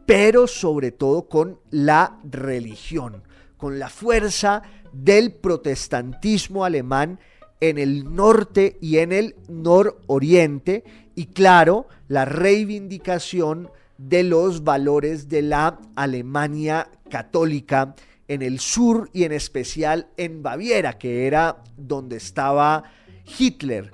pero 0.06 0.48
sobre 0.48 0.92
todo 0.92 1.28
con 1.28 1.60
la 1.72 2.20
religión, 2.24 3.24
con 3.58 3.80
la 3.80 3.90
fuerza 3.90 4.64
del 4.94 5.34
protestantismo 5.34 6.66
alemán 6.66 7.20
en 7.60 7.78
el 7.78 8.14
norte 8.14 8.78
y 8.82 8.98
en 8.98 9.12
el 9.12 9.36
nororiente 9.48 10.84
y 11.16 11.28
claro, 11.28 11.88
la 12.08 12.26
reivindicación 12.26 13.72
de 13.98 14.22
los 14.22 14.64
valores 14.64 15.28
de 15.28 15.42
la 15.42 15.80
Alemania 15.96 16.90
católica 17.10 17.96
en 18.28 18.42
el 18.42 18.60
sur 18.60 19.10
y 19.14 19.24
en 19.24 19.32
especial 19.32 20.08
en 20.18 20.44
Baviera, 20.44 20.98
que 20.98 21.28
era 21.28 21.64
donde 21.78 22.18
estaba 22.18 22.84
Hitler, 23.38 23.92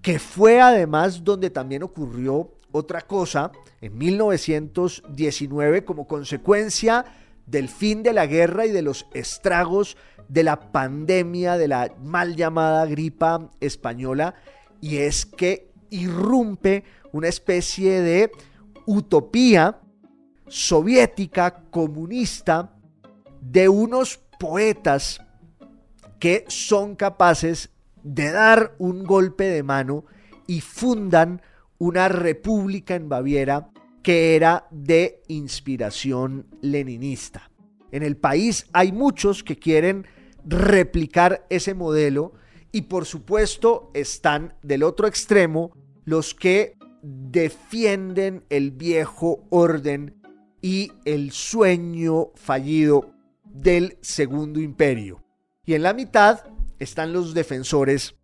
que 0.00 0.18
fue 0.18 0.60
además 0.60 1.24
donde 1.24 1.50
también 1.50 1.82
ocurrió 1.82 2.52
otra 2.72 3.02
cosa 3.02 3.52
en 3.80 3.96
1919 3.98 5.84
como 5.84 6.06
consecuencia 6.06 7.04
del 7.46 7.68
fin 7.68 8.02
de 8.02 8.12
la 8.12 8.26
guerra 8.26 8.66
y 8.66 8.70
de 8.70 8.82
los 8.82 9.06
estragos 9.12 9.96
de 10.28 10.44
la 10.44 10.72
pandemia, 10.72 11.58
de 11.58 11.68
la 11.68 11.94
mal 12.02 12.36
llamada 12.36 12.86
gripa 12.86 13.50
española, 13.60 14.34
y 14.80 14.98
es 14.98 15.26
que 15.26 15.70
irrumpe 15.90 16.84
una 17.12 17.28
especie 17.28 18.00
de 18.00 18.30
utopía 18.86 19.80
soviética, 20.48 21.64
comunista, 21.70 22.71
de 23.42 23.68
unos 23.68 24.20
poetas 24.38 25.20
que 26.20 26.44
son 26.46 26.94
capaces 26.94 27.70
de 28.04 28.30
dar 28.30 28.74
un 28.78 29.02
golpe 29.04 29.44
de 29.44 29.64
mano 29.64 30.04
y 30.46 30.60
fundan 30.60 31.42
una 31.78 32.08
república 32.08 32.94
en 32.94 33.08
Baviera 33.08 33.70
que 34.02 34.36
era 34.36 34.66
de 34.70 35.22
inspiración 35.26 36.46
leninista. 36.60 37.50
En 37.90 38.04
el 38.04 38.16
país 38.16 38.66
hay 38.72 38.92
muchos 38.92 39.42
que 39.42 39.56
quieren 39.56 40.06
replicar 40.44 41.44
ese 41.50 41.74
modelo 41.74 42.34
y 42.70 42.82
por 42.82 43.06
supuesto 43.06 43.90
están 43.92 44.54
del 44.62 44.84
otro 44.84 45.08
extremo 45.08 45.72
los 46.04 46.34
que 46.34 46.76
defienden 47.02 48.44
el 48.50 48.70
viejo 48.70 49.44
orden 49.50 50.14
y 50.60 50.92
el 51.04 51.32
sueño 51.32 52.30
fallido 52.36 53.11
del 53.52 53.98
segundo 54.00 54.60
imperio. 54.60 55.22
Y 55.64 55.74
en 55.74 55.82
la 55.82 55.94
mitad 55.94 56.44
están 56.78 57.12
los 57.12 57.34
defensores 57.34 58.16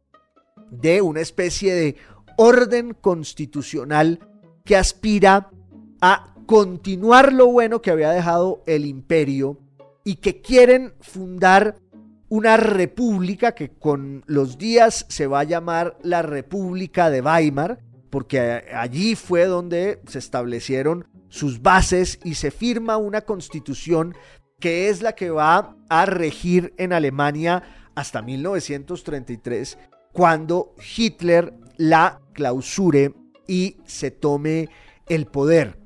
de 0.70 1.00
una 1.02 1.20
especie 1.20 1.74
de 1.74 1.96
orden 2.36 2.94
constitucional 2.94 4.20
que 4.64 4.76
aspira 4.76 5.50
a 6.00 6.34
continuar 6.46 7.32
lo 7.32 7.46
bueno 7.46 7.82
que 7.82 7.90
había 7.90 8.10
dejado 8.10 8.62
el 8.66 8.86
imperio 8.86 9.58
y 10.04 10.16
que 10.16 10.40
quieren 10.40 10.94
fundar 11.00 11.76
una 12.28 12.56
república 12.56 13.52
que 13.52 13.70
con 13.70 14.22
los 14.26 14.58
días 14.58 15.06
se 15.08 15.26
va 15.26 15.40
a 15.40 15.44
llamar 15.44 15.98
la 16.02 16.22
República 16.22 17.10
de 17.10 17.20
Weimar, 17.22 17.80
porque 18.10 18.40
allí 18.74 19.14
fue 19.14 19.46
donde 19.46 20.00
se 20.06 20.18
establecieron 20.18 21.06
sus 21.28 21.62
bases 21.62 22.18
y 22.24 22.34
se 22.34 22.50
firma 22.50 22.96
una 22.96 23.22
constitución 23.22 24.14
que 24.60 24.88
es 24.88 25.02
la 25.02 25.14
que 25.14 25.30
va 25.30 25.76
a 25.88 26.06
regir 26.06 26.74
en 26.78 26.92
Alemania 26.92 27.62
hasta 27.94 28.22
1933, 28.22 29.78
cuando 30.12 30.74
Hitler 30.96 31.54
la 31.76 32.20
clausure 32.32 33.14
y 33.46 33.76
se 33.86 34.10
tome 34.10 34.68
el 35.08 35.26
poder. 35.26 35.78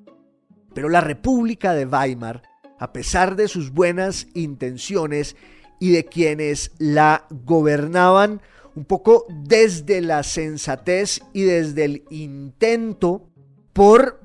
Pero 0.75 0.89
la 0.89 1.01
República 1.01 1.75
de 1.75 1.87
Weimar, 1.87 2.43
a 2.79 2.93
pesar 2.93 3.37
de 3.37 3.49
sus 3.49 3.73
buenas 3.73 4.27
intenciones 4.35 5.37
y 5.79 5.91
de 5.91 6.05
quienes 6.05 6.73
la 6.79 7.27
gobernaban 7.31 8.41
un 8.75 8.85
poco 8.87 9.27
desde 9.29 10.01
la 10.01 10.23
sensatez 10.23 11.21
y 11.35 11.43
desde 11.43 11.85
el 11.85 12.05
intento 12.11 13.29
por 13.75 14.23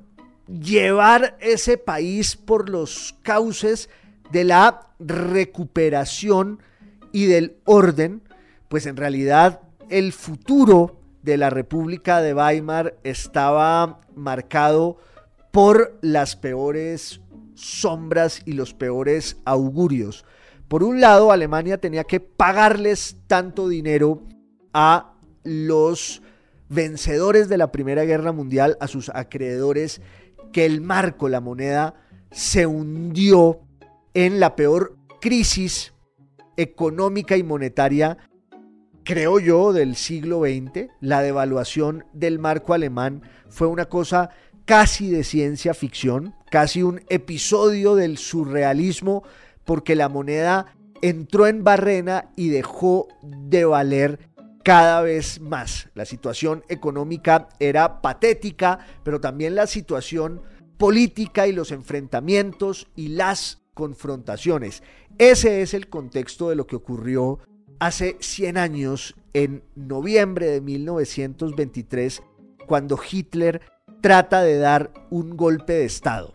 llevar 0.47 1.37
ese 1.41 1.77
país 1.77 2.37
por 2.37 2.69
los 2.69 3.15
cauces 3.23 3.89
de 4.31 4.43
la 4.43 4.87
recuperación 4.99 6.59
y 7.11 7.25
del 7.25 7.57
orden, 7.65 8.21
pues 8.67 8.85
en 8.85 8.97
realidad 8.97 9.61
el 9.89 10.11
futuro 10.13 10.99
de 11.23 11.37
la 11.37 11.49
República 11.49 12.21
de 12.21 12.33
Weimar 12.33 12.97
estaba 13.03 14.01
marcado 14.15 14.97
por 15.51 15.97
las 16.01 16.35
peores 16.35 17.21
sombras 17.55 18.41
y 18.45 18.53
los 18.53 18.73
peores 18.73 19.37
augurios. 19.45 20.25
Por 20.67 20.83
un 20.83 21.01
lado, 21.01 21.31
Alemania 21.31 21.79
tenía 21.79 22.03
que 22.03 22.19
pagarles 22.19 23.17
tanto 23.27 23.67
dinero 23.67 24.23
a 24.73 25.13
los 25.43 26.21
vencedores 26.69 27.47
de 27.47 27.57
la 27.57 27.71
Primera 27.71 28.03
Guerra 28.03 28.31
Mundial, 28.31 28.77
a 28.79 28.87
sus 28.87 29.09
acreedores, 29.09 30.01
que 30.51 30.65
el 30.65 30.81
marco, 30.81 31.29
la 31.29 31.39
moneda, 31.41 31.95
se 32.31 32.67
hundió 32.67 33.61
en 34.17 34.39
la 34.39 34.55
peor 34.55 34.97
crisis 35.21 35.93
económica 36.55 37.37
y 37.37 37.43
monetaria, 37.43 38.17
creo 39.03 39.39
yo, 39.39 39.73
del 39.73 39.95
siglo 39.95 40.39
XX. 40.39 40.87
La 41.01 41.21
devaluación 41.21 42.03
del 42.13 42.39
marco 42.39 42.73
alemán 42.73 43.21
fue 43.47 43.67
una 43.67 43.85
cosa 43.85 44.31
casi 44.65 45.11
de 45.11 45.23
ciencia 45.23 45.75
ficción, 45.75 46.33
casi 46.49 46.81
un 46.81 47.01
episodio 47.09 47.93
del 47.93 48.17
surrealismo, 48.17 49.21
porque 49.65 49.95
la 49.95 50.09
moneda 50.09 50.75
entró 51.03 51.45
en 51.45 51.63
barrena 51.63 52.31
y 52.35 52.49
dejó 52.49 53.09
de 53.21 53.65
valer 53.65 54.31
cada 54.63 55.01
vez 55.01 55.39
más. 55.41 55.89
La 55.93 56.05
situación 56.05 56.63
económica 56.69 57.49
era 57.59 58.01
patética, 58.01 58.79
pero 59.03 59.21
también 59.21 59.53
la 59.53 59.67
situación 59.67 60.41
política 60.79 61.45
y 61.45 61.51
los 61.51 61.71
enfrentamientos 61.71 62.87
y 62.95 63.09
las 63.09 63.61
confrontaciones. 63.77 64.81
Ese 65.19 65.61
es 65.61 65.75
el 65.75 65.87
contexto 65.87 66.49
de 66.49 66.55
lo 66.55 66.65
que 66.65 66.75
ocurrió 66.75 67.37
hace 67.77 68.17
100 68.19 68.57
años, 68.57 69.13
en 69.33 69.61
noviembre 69.75 70.47
de 70.47 70.61
1923, 70.61 72.23
cuando 72.65 72.97
Hitler 72.99 73.61
trata 74.01 74.41
de 74.41 74.57
dar 74.57 74.91
un 75.11 75.37
golpe 75.37 75.73
de 75.73 75.85
Estado. 75.85 76.33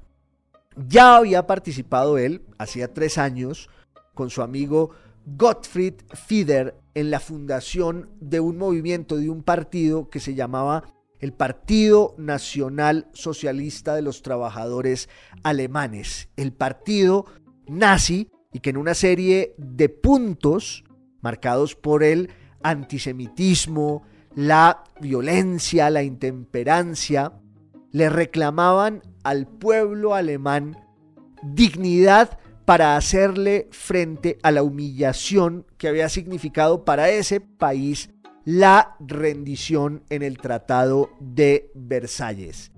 Ya 0.76 1.16
había 1.16 1.48
participado 1.48 2.16
él, 2.16 2.42
hacía 2.58 2.94
tres 2.94 3.18
años, 3.18 3.68
con 4.14 4.30
su 4.30 4.40
amigo 4.40 4.90
Gottfried 5.26 5.94
Fieder 6.12 6.76
en 6.94 7.10
la 7.10 7.18
fundación 7.18 8.08
de 8.20 8.38
un 8.38 8.56
movimiento, 8.56 9.16
de 9.16 9.30
un 9.30 9.42
partido 9.42 10.10
que 10.10 10.20
se 10.20 10.36
llamaba 10.36 10.84
el 11.22 11.32
Partido 11.32 12.14
Nacional 12.18 13.08
Socialista 13.14 13.94
de 13.94 14.02
los 14.02 14.22
Trabajadores 14.22 15.08
Alemanes, 15.44 16.28
el 16.36 16.52
partido 16.52 17.24
nazi, 17.66 18.28
y 18.52 18.58
que 18.58 18.70
en 18.70 18.76
una 18.76 18.92
serie 18.92 19.54
de 19.56 19.88
puntos 19.88 20.84
marcados 21.22 21.74
por 21.76 22.02
el 22.02 22.28
antisemitismo, 22.62 24.02
la 24.34 24.84
violencia, 25.00 25.88
la 25.90 26.02
intemperancia, 26.02 27.32
le 27.92 28.08
reclamaban 28.08 29.02
al 29.22 29.46
pueblo 29.46 30.14
alemán 30.14 30.76
dignidad 31.42 32.38
para 32.64 32.96
hacerle 32.96 33.68
frente 33.70 34.38
a 34.42 34.50
la 34.50 34.62
humillación 34.62 35.66
que 35.78 35.88
había 35.88 36.08
significado 36.08 36.84
para 36.84 37.10
ese 37.10 37.40
país 37.40 38.10
la 38.44 38.96
rendición 39.00 40.02
en 40.10 40.22
el 40.22 40.38
Tratado 40.38 41.10
de 41.20 41.70
Versalles. 41.74 42.72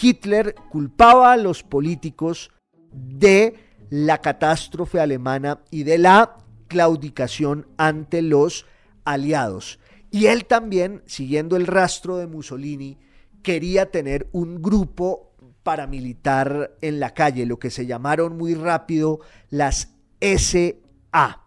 Hitler 0.00 0.54
culpaba 0.70 1.32
a 1.32 1.36
los 1.36 1.62
políticos 1.62 2.50
de 2.92 3.54
la 3.90 4.18
catástrofe 4.18 5.00
alemana 5.00 5.62
y 5.70 5.82
de 5.82 5.98
la 5.98 6.36
claudicación 6.68 7.66
ante 7.78 8.22
los 8.22 8.66
aliados. 9.04 9.80
Y 10.10 10.26
él 10.26 10.44
también, 10.44 11.02
siguiendo 11.06 11.56
el 11.56 11.66
rastro 11.66 12.16
de 12.16 12.26
Mussolini, 12.26 12.98
quería 13.42 13.90
tener 13.90 14.28
un 14.32 14.60
grupo 14.62 15.32
paramilitar 15.62 16.76
en 16.80 17.00
la 17.00 17.12
calle, 17.12 17.44
lo 17.44 17.58
que 17.58 17.70
se 17.70 17.86
llamaron 17.86 18.36
muy 18.36 18.54
rápido 18.54 19.20
las 19.50 19.94
SA, 20.20 21.46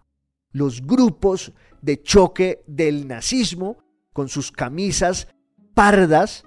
los 0.51 0.85
grupos 0.85 1.53
de 1.81 2.01
choque 2.01 2.63
del 2.67 3.07
nazismo, 3.07 3.77
con 4.13 4.29
sus 4.29 4.51
camisas 4.51 5.27
pardas, 5.73 6.43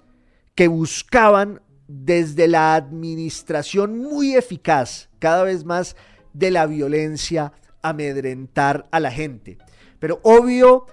que 0.55 0.69
buscaban 0.69 1.63
desde 1.89 2.49
la 2.49 2.75
administración 2.75 3.99
muy 3.99 4.35
eficaz, 4.35 5.11
cada 5.19 5.43
vez 5.43 5.65
más 5.65 5.97
de 6.33 6.51
la 6.51 6.67
violencia, 6.67 7.53
amedrentar 7.83 8.89
a 8.91 9.01
la 9.01 9.11
gente. 9.11 9.59
Pero 9.99 10.21
obvio, 10.23 10.87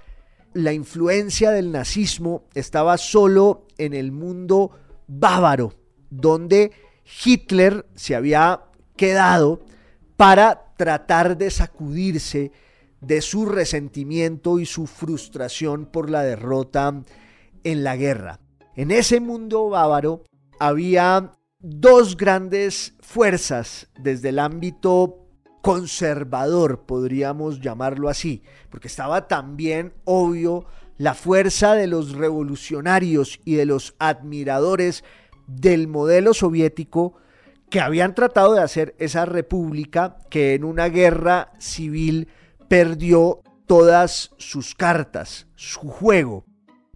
la 0.54 0.74
influencia 0.74 1.52
del 1.52 1.72
nazismo 1.72 2.44
estaba 2.54 2.98
solo 2.98 3.68
en 3.78 3.94
el 3.94 4.12
mundo 4.12 4.72
bávaro, 5.08 5.74
donde 6.10 6.72
Hitler 7.24 7.86
se 7.96 8.16
había 8.16 8.62
quedado 8.98 9.62
para 10.18 10.74
tratar 10.78 11.38
de 11.38 11.50
sacudirse 11.50 12.52
de 13.02 13.22
su 13.22 13.46
resentimiento 13.46 14.60
y 14.60 14.66
su 14.66 14.88
frustración 14.88 15.86
por 15.86 16.10
la 16.10 16.24
derrota 16.24 17.02
en 17.64 17.84
la 17.84 17.96
guerra. 17.96 18.40
En 18.76 18.92
ese 18.92 19.20
mundo 19.20 19.70
bávaro 19.70 20.24
había 20.60 21.32
dos 21.60 22.16
grandes 22.16 22.96
fuerzas 23.02 23.90
desde 24.00 24.30
el 24.30 24.40
ámbito 24.40 25.18
conservador, 25.62 26.86
podríamos 26.86 27.62
llamarlo 27.62 28.10
así, 28.10 28.44
porque 28.70 28.88
estaba 28.88 29.28
también 29.28 29.94
obvio 30.06 30.66
la 30.98 31.14
fuerza 31.14 31.74
de 31.74 31.88
los 31.88 32.14
revolucionarios 32.14 33.40
y 33.46 33.56
de 33.56 33.66
los 33.66 33.96
admiradores 34.00 35.04
del 35.48 35.88
modelo 35.88 36.34
soviético 36.34 37.16
que 37.70 37.80
habían 37.80 38.16
tratado 38.16 38.54
de 38.54 38.62
hacer 38.62 38.96
esa 39.00 39.26
república 39.26 40.18
que 40.30 40.54
en 40.54 40.64
una 40.64 40.90
guerra 40.90 41.54
civil 41.58 42.28
perdió 42.72 43.44
todas 43.66 44.32
sus 44.38 44.76
cartas, 44.76 45.46
su 45.56 45.82
juego. 45.90 46.46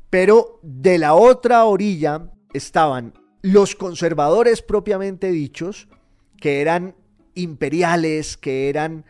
Pero 0.10 0.62
de 0.64 0.98
la 0.98 1.16
otra 1.16 1.66
orilla 1.66 2.32
estaban 2.54 3.14
los 3.42 3.76
conservadores 3.76 4.62
propiamente 4.62 5.34
dichos, 5.34 5.90
que 6.40 6.62
eran 6.62 6.96
imperiales, 7.34 8.38
que 8.38 8.70
eran 8.70 9.04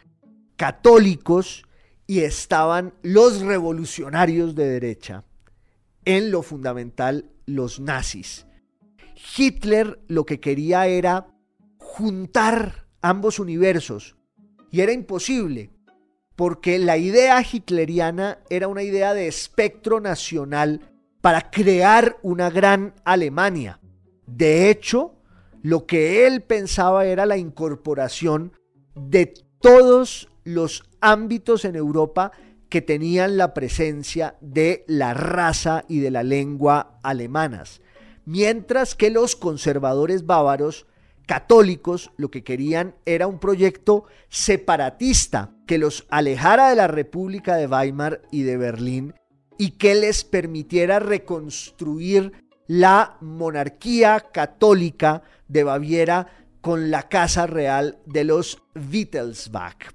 católicos, 0.55 1.67
y 2.07 2.21
estaban 2.21 2.95
los 3.03 3.41
revolucionarios 3.41 4.55
de 4.55 4.65
derecha, 4.65 5.23
en 6.03 6.31
lo 6.31 6.41
fundamental 6.41 7.29
los 7.45 7.79
nazis. 7.79 8.47
Hitler 9.37 9.99
lo 10.07 10.25
que 10.25 10.39
quería 10.39 10.87
era 10.87 11.27
juntar 11.77 12.87
ambos 13.03 13.37
universos 13.37 14.15
y 14.71 14.81
era 14.81 14.93
imposible 14.93 15.74
porque 16.35 16.79
la 16.79 16.97
idea 16.97 17.41
hitleriana 17.41 18.39
era 18.49 18.67
una 18.67 18.83
idea 18.83 19.13
de 19.13 19.27
espectro 19.27 19.99
nacional 19.99 20.81
para 21.21 21.49
crear 21.49 22.17
una 22.21 22.49
gran 22.49 22.93
Alemania. 23.03 23.79
De 24.27 24.69
hecho, 24.69 25.15
lo 25.61 25.85
que 25.85 26.27
él 26.27 26.41
pensaba 26.41 27.05
era 27.05 27.25
la 27.25 27.37
incorporación 27.37 28.53
de 28.95 29.33
todos 29.59 30.29
los 30.43 30.83
ámbitos 31.01 31.65
en 31.65 31.75
Europa 31.75 32.31
que 32.69 32.81
tenían 32.81 33.37
la 33.37 33.53
presencia 33.53 34.35
de 34.41 34.83
la 34.87 35.13
raza 35.13 35.85
y 35.87 35.99
de 35.99 36.11
la 36.11 36.23
lengua 36.23 36.99
alemanas 37.01 37.81
mientras 38.25 38.95
que 38.95 39.09
los 39.09 39.35
conservadores 39.35 40.25
bávaros 40.25 40.87
católicos 41.25 42.11
lo 42.17 42.29
que 42.29 42.43
querían 42.43 42.95
era 43.05 43.27
un 43.27 43.39
proyecto 43.39 44.03
separatista 44.29 45.55
que 45.67 45.77
los 45.77 46.05
alejara 46.09 46.69
de 46.69 46.75
la 46.75 46.87
República 46.87 47.55
de 47.55 47.67
Weimar 47.67 48.21
y 48.31 48.41
de 48.43 48.57
Berlín 48.57 49.13
y 49.57 49.71
que 49.71 49.95
les 49.95 50.23
permitiera 50.23 50.99
reconstruir 50.99 52.31
la 52.67 53.17
monarquía 53.21 54.27
católica 54.31 55.23
de 55.47 55.63
Baviera 55.63 56.27
con 56.61 56.91
la 56.91 57.09
Casa 57.09 57.47
Real 57.47 57.99
de 58.05 58.23
los 58.23 58.61
Wittelsbach. 58.75 59.93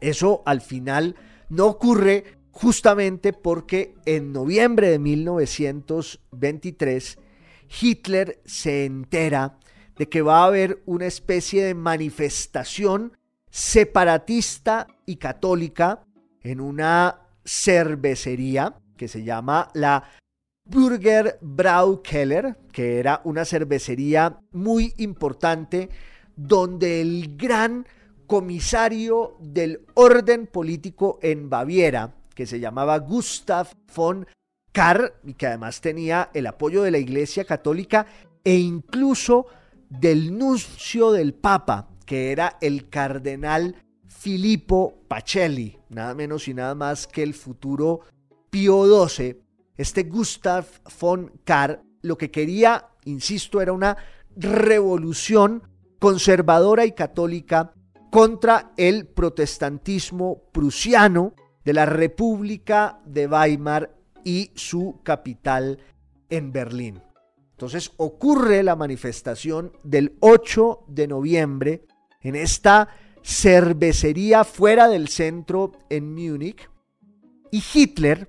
Eso 0.00 0.42
al 0.46 0.60
final 0.60 1.16
no 1.48 1.66
ocurre 1.66 2.38
justamente 2.50 3.32
porque 3.32 3.94
en 4.04 4.32
noviembre 4.32 4.90
de 4.90 4.98
1923 4.98 7.18
Hitler 7.80 8.40
se 8.44 8.84
entera 8.84 9.57
de 9.98 10.08
que 10.08 10.22
va 10.22 10.42
a 10.42 10.46
haber 10.46 10.82
una 10.86 11.06
especie 11.06 11.64
de 11.64 11.74
manifestación 11.74 13.16
separatista 13.50 14.86
y 15.06 15.16
católica 15.16 16.04
en 16.42 16.60
una 16.60 17.20
cervecería 17.44 18.74
que 18.96 19.08
se 19.08 19.24
llama 19.24 19.70
la 19.74 20.04
Burger 20.64 21.38
Braukeller, 21.40 22.58
que 22.72 22.98
era 22.98 23.22
una 23.24 23.44
cervecería 23.44 24.38
muy 24.52 24.92
importante 24.98 25.88
donde 26.36 27.00
el 27.00 27.36
gran 27.36 27.86
comisario 28.26 29.36
del 29.40 29.86
orden 29.94 30.46
político 30.46 31.18
en 31.22 31.48
Baviera, 31.48 32.14
que 32.34 32.46
se 32.46 32.60
llamaba 32.60 32.98
Gustav 32.98 33.68
von 33.96 34.26
Kahr, 34.72 35.14
y 35.24 35.34
que 35.34 35.46
además 35.46 35.80
tenía 35.80 36.30
el 36.34 36.46
apoyo 36.46 36.82
de 36.82 36.90
la 36.90 36.98
Iglesia 36.98 37.44
Católica 37.44 38.06
e 38.44 38.56
incluso 38.56 39.46
del 39.88 40.36
nuncio 40.36 41.12
del 41.12 41.34
Papa, 41.34 41.88
que 42.04 42.32
era 42.32 42.56
el 42.60 42.88
cardenal 42.88 43.76
Filippo 44.06 45.02
Pacelli, 45.08 45.78
nada 45.88 46.14
menos 46.14 46.48
y 46.48 46.54
nada 46.54 46.74
más 46.74 47.06
que 47.06 47.22
el 47.22 47.34
futuro 47.34 48.00
Pío 48.50 49.08
XII, 49.08 49.40
este 49.76 50.04
Gustav 50.04 50.66
von 51.00 51.32
Kahr 51.44 51.82
lo 52.02 52.16
que 52.16 52.30
quería, 52.30 52.88
insisto, 53.04 53.60
era 53.60 53.72
una 53.72 53.96
revolución 54.36 55.62
conservadora 55.98 56.86
y 56.86 56.92
católica 56.92 57.72
contra 58.10 58.72
el 58.76 59.06
protestantismo 59.06 60.42
prusiano 60.52 61.34
de 61.64 61.72
la 61.72 61.86
República 61.86 63.00
de 63.04 63.26
Weimar 63.26 63.94
y 64.24 64.50
su 64.54 65.00
capital 65.02 65.78
en 66.30 66.52
Berlín. 66.52 67.02
Entonces 67.58 67.90
ocurre 67.96 68.62
la 68.62 68.76
manifestación 68.76 69.72
del 69.82 70.16
8 70.20 70.84
de 70.86 71.08
noviembre 71.08 71.86
en 72.20 72.36
esta 72.36 72.88
cervecería 73.24 74.44
fuera 74.44 74.86
del 74.86 75.08
centro 75.08 75.72
en 75.90 76.14
Múnich 76.14 76.70
y 77.50 77.60
Hitler 77.74 78.28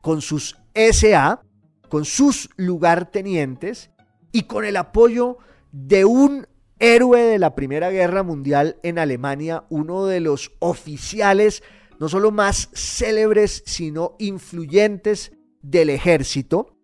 con 0.00 0.20
sus 0.20 0.56
SA, 0.72 1.42
con 1.88 2.04
sus 2.04 2.48
lugartenientes 2.54 3.90
y 4.30 4.44
con 4.44 4.64
el 4.64 4.76
apoyo 4.76 5.38
de 5.72 6.04
un 6.04 6.46
héroe 6.78 7.22
de 7.22 7.40
la 7.40 7.56
Primera 7.56 7.90
Guerra 7.90 8.22
Mundial 8.22 8.78
en 8.84 9.00
Alemania, 9.00 9.64
uno 9.68 10.06
de 10.06 10.20
los 10.20 10.52
oficiales 10.60 11.64
no 11.98 12.08
solo 12.08 12.30
más 12.30 12.70
célebres, 12.72 13.64
sino 13.66 14.14
influyentes 14.20 15.32
del 15.60 15.90
ejército, 15.90 16.78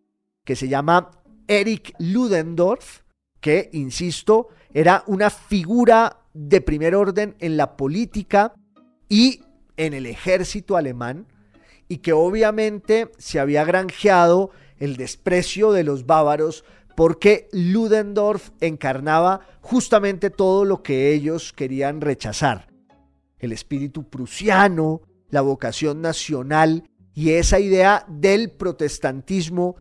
que 0.44 0.56
se 0.56 0.66
llama 0.66 1.12
Erich 1.50 1.94
Ludendorff, 1.98 3.00
que, 3.40 3.70
insisto, 3.72 4.50
era 4.72 5.02
una 5.08 5.30
figura 5.30 6.20
de 6.32 6.60
primer 6.60 6.94
orden 6.94 7.34
en 7.40 7.56
la 7.56 7.76
política 7.76 8.54
y 9.08 9.42
en 9.76 9.92
el 9.92 10.06
ejército 10.06 10.76
alemán, 10.76 11.26
y 11.88 11.98
que 11.98 12.12
obviamente 12.12 13.10
se 13.18 13.40
había 13.40 13.64
granjeado 13.64 14.52
el 14.78 14.96
desprecio 14.96 15.72
de 15.72 15.82
los 15.82 16.06
bávaros 16.06 16.64
porque 16.94 17.48
Ludendorff 17.50 18.50
encarnaba 18.60 19.40
justamente 19.60 20.30
todo 20.30 20.64
lo 20.64 20.84
que 20.84 21.12
ellos 21.12 21.52
querían 21.52 22.00
rechazar. 22.00 22.68
El 23.40 23.50
espíritu 23.50 24.08
prusiano, 24.08 25.00
la 25.30 25.40
vocación 25.40 26.00
nacional 26.00 26.84
y 27.12 27.30
esa 27.30 27.58
idea 27.58 28.04
del 28.08 28.52
protestantismo 28.52 29.74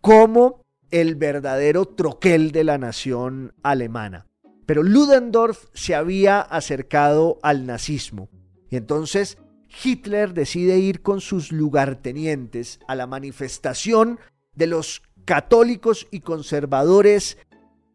como 0.00 0.60
el 0.90 1.14
verdadero 1.14 1.86
troquel 1.86 2.52
de 2.52 2.64
la 2.64 2.78
nación 2.78 3.54
alemana. 3.62 4.26
Pero 4.66 4.82
Ludendorff 4.82 5.66
se 5.74 5.94
había 5.94 6.40
acercado 6.40 7.38
al 7.42 7.66
nazismo 7.66 8.28
y 8.68 8.76
entonces 8.76 9.38
Hitler 9.84 10.32
decide 10.32 10.78
ir 10.78 11.02
con 11.02 11.20
sus 11.20 11.52
lugartenientes 11.52 12.80
a 12.88 12.94
la 12.94 13.06
manifestación 13.06 14.18
de 14.54 14.66
los 14.66 15.02
católicos 15.24 16.06
y 16.10 16.20
conservadores 16.20 17.38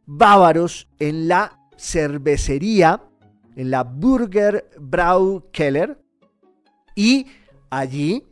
bávaros 0.06 0.88
en 1.00 1.28
la 1.28 1.60
cervecería, 1.78 3.04
en 3.56 3.72
la 3.72 3.84
Burger 3.84 4.70
Brau 4.80 5.50
Keller, 5.52 6.00
y 6.96 7.28
allí 7.70 8.26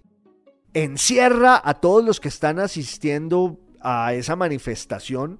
encierra 0.74 1.60
a 1.64 1.76
todos 1.76 2.04
los 2.04 2.20
que 2.20 2.28
están 2.28 2.60
asistiendo 2.60 3.60
a 3.82 4.14
esa 4.14 4.36
manifestación, 4.36 5.40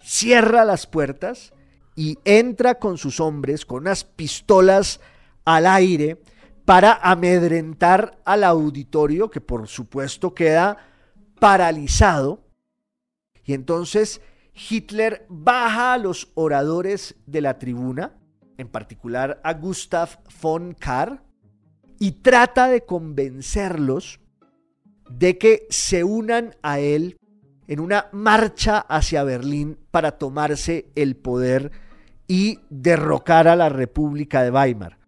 cierra 0.00 0.64
las 0.64 0.86
puertas 0.86 1.52
y 1.94 2.18
entra 2.24 2.78
con 2.78 2.98
sus 2.98 3.20
hombres 3.20 3.64
con 3.64 3.82
unas 3.82 4.04
pistolas 4.04 5.00
al 5.44 5.66
aire 5.66 6.22
para 6.64 6.94
amedrentar 6.94 8.20
al 8.24 8.44
auditorio, 8.44 9.30
que 9.30 9.40
por 9.40 9.66
supuesto 9.68 10.34
queda 10.34 10.76
paralizado. 11.38 12.44
Y 13.44 13.54
entonces 13.54 14.20
Hitler 14.52 15.26
baja 15.28 15.94
a 15.94 15.98
los 15.98 16.30
oradores 16.34 17.14
de 17.26 17.40
la 17.40 17.58
tribuna, 17.58 18.18
en 18.58 18.68
particular 18.68 19.40
a 19.44 19.54
Gustav 19.54 20.18
von 20.42 20.74
Kahr, 20.74 21.22
y 21.98 22.12
trata 22.12 22.68
de 22.68 22.84
convencerlos 22.84 24.20
de 25.08 25.38
que 25.38 25.66
se 25.70 26.04
unan 26.04 26.56
a 26.62 26.80
él 26.80 27.16
en 27.68 27.80
una 27.80 28.08
marcha 28.12 28.78
hacia 28.78 29.24
Berlín 29.24 29.78
para 29.90 30.18
tomarse 30.18 30.90
el 30.94 31.16
poder 31.16 31.72
y 32.28 32.60
derrocar 32.70 33.48
a 33.48 33.56
la 33.56 33.68
República 33.68 34.42
de 34.42 34.50
Weimar. 34.50 34.98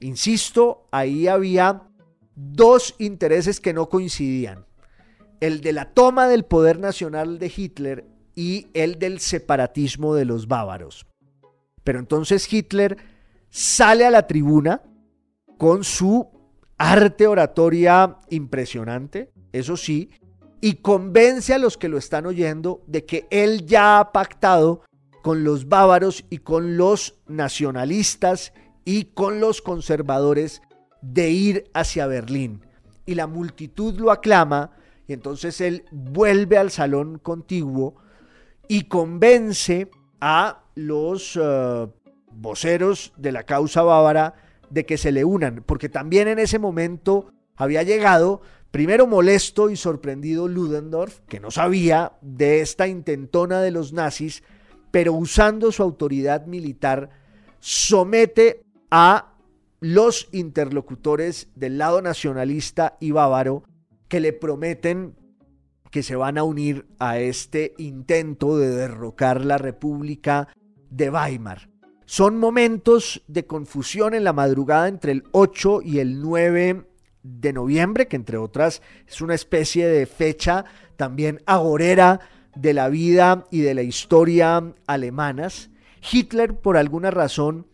Insisto, 0.00 0.86
ahí 0.90 1.26
había 1.26 1.82
dos 2.34 2.94
intereses 2.98 3.60
que 3.60 3.72
no 3.72 3.88
coincidían. 3.88 4.66
El 5.40 5.60
de 5.60 5.72
la 5.72 5.92
toma 5.92 6.28
del 6.28 6.44
poder 6.44 6.78
nacional 6.78 7.38
de 7.38 7.52
Hitler 7.54 8.04
y 8.34 8.68
el 8.74 8.98
del 8.98 9.20
separatismo 9.20 10.14
de 10.14 10.26
los 10.26 10.46
bávaros. 10.46 11.06
Pero 11.82 11.98
entonces 11.98 12.52
Hitler 12.52 12.96
sale 13.48 14.04
a 14.04 14.10
la 14.10 14.26
tribuna 14.26 14.82
con 15.56 15.84
su 15.84 16.28
arte 16.76 17.26
oratoria 17.26 18.18
impresionante, 18.28 19.32
eso 19.52 19.76
sí, 19.76 20.10
y 20.60 20.74
convence 20.76 21.54
a 21.54 21.58
los 21.58 21.76
que 21.76 21.88
lo 21.88 21.98
están 21.98 22.26
oyendo 22.26 22.82
de 22.86 23.04
que 23.04 23.26
él 23.30 23.66
ya 23.66 23.98
ha 23.98 24.12
pactado 24.12 24.82
con 25.22 25.44
los 25.44 25.68
bávaros 25.68 26.24
y 26.30 26.38
con 26.38 26.76
los 26.76 27.18
nacionalistas 27.26 28.52
y 28.84 29.06
con 29.06 29.40
los 29.40 29.60
conservadores 29.60 30.62
de 31.02 31.30
ir 31.30 31.70
hacia 31.74 32.06
Berlín. 32.06 32.64
Y 33.04 33.14
la 33.14 33.26
multitud 33.26 33.98
lo 33.98 34.10
aclama 34.10 34.72
y 35.06 35.12
entonces 35.12 35.60
él 35.60 35.84
vuelve 35.90 36.58
al 36.58 36.70
salón 36.70 37.18
contiguo 37.18 37.96
y 38.68 38.84
convence 38.84 39.90
a 40.20 40.64
los 40.74 41.38
eh, 41.40 41.86
voceros 42.32 43.12
de 43.16 43.32
la 43.32 43.44
causa 43.44 43.82
bávara 43.82 44.34
de 44.70 44.84
que 44.84 44.98
se 44.98 45.12
le 45.12 45.24
unan, 45.24 45.62
porque 45.64 45.88
también 45.88 46.28
en 46.28 46.38
ese 46.38 46.58
momento 46.58 47.32
había 47.56 47.82
llegado, 47.82 48.42
primero 48.76 49.06
molesto 49.06 49.70
y 49.70 49.76
sorprendido 49.76 50.48
Ludendorff, 50.48 51.20
que 51.28 51.40
no 51.40 51.50
sabía 51.50 52.12
de 52.20 52.60
esta 52.60 52.86
intentona 52.86 53.62
de 53.62 53.70
los 53.70 53.94
nazis, 53.94 54.42
pero 54.90 55.14
usando 55.14 55.72
su 55.72 55.82
autoridad 55.82 56.44
militar, 56.44 57.08
somete 57.58 58.60
a 58.90 59.32
los 59.80 60.28
interlocutores 60.30 61.48
del 61.54 61.78
lado 61.78 62.02
nacionalista 62.02 62.98
y 63.00 63.12
bávaro 63.12 63.62
que 64.08 64.20
le 64.20 64.34
prometen 64.34 65.16
que 65.90 66.02
se 66.02 66.14
van 66.14 66.36
a 66.36 66.42
unir 66.42 66.84
a 66.98 67.18
este 67.18 67.72
intento 67.78 68.58
de 68.58 68.68
derrocar 68.68 69.42
la 69.42 69.56
República 69.56 70.48
de 70.90 71.08
Weimar. 71.08 71.70
Son 72.04 72.36
momentos 72.36 73.22
de 73.26 73.46
confusión 73.46 74.12
en 74.12 74.24
la 74.24 74.34
madrugada 74.34 74.86
entre 74.86 75.12
el 75.12 75.24
8 75.32 75.80
y 75.80 76.00
el 76.00 76.20
9 76.20 76.84
de 77.26 77.52
noviembre, 77.52 78.06
que 78.08 78.16
entre 78.16 78.36
otras 78.36 78.82
es 79.06 79.20
una 79.20 79.34
especie 79.34 79.86
de 79.86 80.06
fecha 80.06 80.64
también 80.96 81.42
agorera 81.46 82.20
de 82.54 82.72
la 82.72 82.88
vida 82.88 83.46
y 83.50 83.60
de 83.60 83.74
la 83.74 83.82
historia 83.82 84.74
alemanas. 84.86 85.70
Hitler, 86.10 86.54
por 86.54 86.76
alguna 86.76 87.10
razón, 87.10 87.66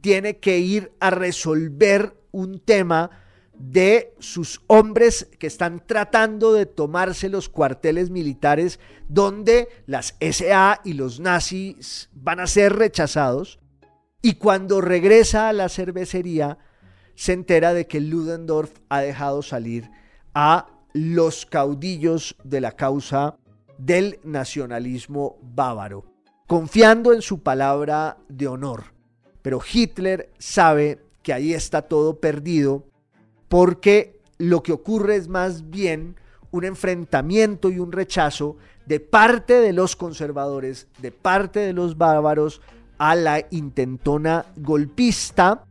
tiene 0.00 0.38
que 0.38 0.58
ir 0.58 0.92
a 1.00 1.10
resolver 1.10 2.16
un 2.32 2.58
tema 2.58 3.10
de 3.54 4.14
sus 4.18 4.60
hombres 4.66 5.28
que 5.38 5.46
están 5.46 5.84
tratando 5.86 6.52
de 6.52 6.66
tomarse 6.66 7.28
los 7.28 7.48
cuarteles 7.48 8.10
militares 8.10 8.80
donde 9.08 9.68
las 9.86 10.16
SA 10.20 10.80
y 10.84 10.94
los 10.94 11.20
nazis 11.20 12.10
van 12.12 12.40
a 12.40 12.46
ser 12.46 12.74
rechazados. 12.74 13.60
Y 14.22 14.34
cuando 14.34 14.80
regresa 14.80 15.48
a 15.48 15.52
la 15.52 15.68
cervecería, 15.68 16.58
se 17.14 17.32
entera 17.32 17.74
de 17.74 17.86
que 17.86 18.00
Ludendorff 18.00 18.72
ha 18.88 19.00
dejado 19.00 19.42
salir 19.42 19.90
a 20.34 20.66
los 20.92 21.46
caudillos 21.46 22.36
de 22.44 22.60
la 22.60 22.72
causa 22.72 23.36
del 23.78 24.20
nacionalismo 24.22 25.38
bávaro, 25.42 26.04
confiando 26.46 27.12
en 27.12 27.22
su 27.22 27.42
palabra 27.42 28.18
de 28.28 28.46
honor. 28.46 28.84
Pero 29.42 29.60
Hitler 29.60 30.30
sabe 30.38 31.00
que 31.22 31.32
ahí 31.32 31.52
está 31.52 31.82
todo 31.82 32.20
perdido 32.20 32.84
porque 33.48 34.20
lo 34.38 34.62
que 34.62 34.72
ocurre 34.72 35.16
es 35.16 35.28
más 35.28 35.70
bien 35.70 36.16
un 36.50 36.64
enfrentamiento 36.64 37.70
y 37.70 37.78
un 37.78 37.92
rechazo 37.92 38.56
de 38.86 39.00
parte 39.00 39.54
de 39.54 39.72
los 39.72 39.96
conservadores, 39.96 40.86
de 41.00 41.10
parte 41.10 41.60
de 41.60 41.72
los 41.72 41.96
bárbaros, 41.98 42.60
a 42.98 43.16
la 43.16 43.44
intentona 43.50 44.46
golpista 44.56 45.64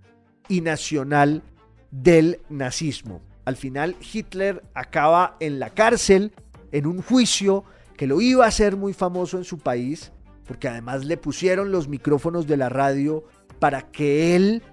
y 0.48 0.62
nacional 0.62 1.44
del 1.91 2.41
nazismo. 2.50 3.22
Al 3.46 3.56
final 3.56 3.96
Hitler 4.14 4.64
acaba 4.74 5.38
en 5.39 5.60
la 5.60 5.70
cárcel, 5.70 6.34
en 6.72 6.88
un 6.88 7.02
juicio 7.02 7.66
que 7.98 8.08
lo 8.08 8.22
iba 8.22 8.46
a 8.46 8.48
hacer 8.48 8.76
muy 8.76 8.94
famoso 8.94 9.38
en 9.38 9.44
su 9.44 9.60
país, 9.60 10.12
porque 10.48 10.68
además 10.68 11.06
le 11.06 11.18
pusieron 11.18 11.72
los 11.72 11.88
micrófonos 11.88 12.48
de 12.48 12.58
la 12.58 12.70
radio 12.70 13.24
para 13.60 13.84
que 13.91 14.36
él 14.36 14.64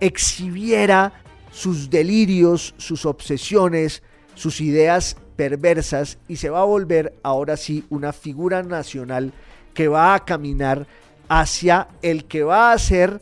exhibiera 0.00 1.12
sus 1.50 1.90
delirios, 1.90 2.74
sus 2.78 3.06
obsesiones, 3.06 4.02
sus 4.34 4.60
ideas 4.60 5.16
perversas 5.36 6.18
y 6.28 6.36
se 6.36 6.50
va 6.50 6.60
a 6.60 6.64
volver 6.64 7.14
ahora 7.22 7.56
sí 7.56 7.84
una 7.90 8.12
figura 8.12 8.62
nacional 8.62 9.32
que 9.72 9.88
va 9.88 10.14
a 10.14 10.24
caminar 10.24 10.86
hacia 11.28 11.88
el 12.02 12.24
que 12.26 12.42
va 12.42 12.72
a 12.72 12.78
ser 12.78 13.20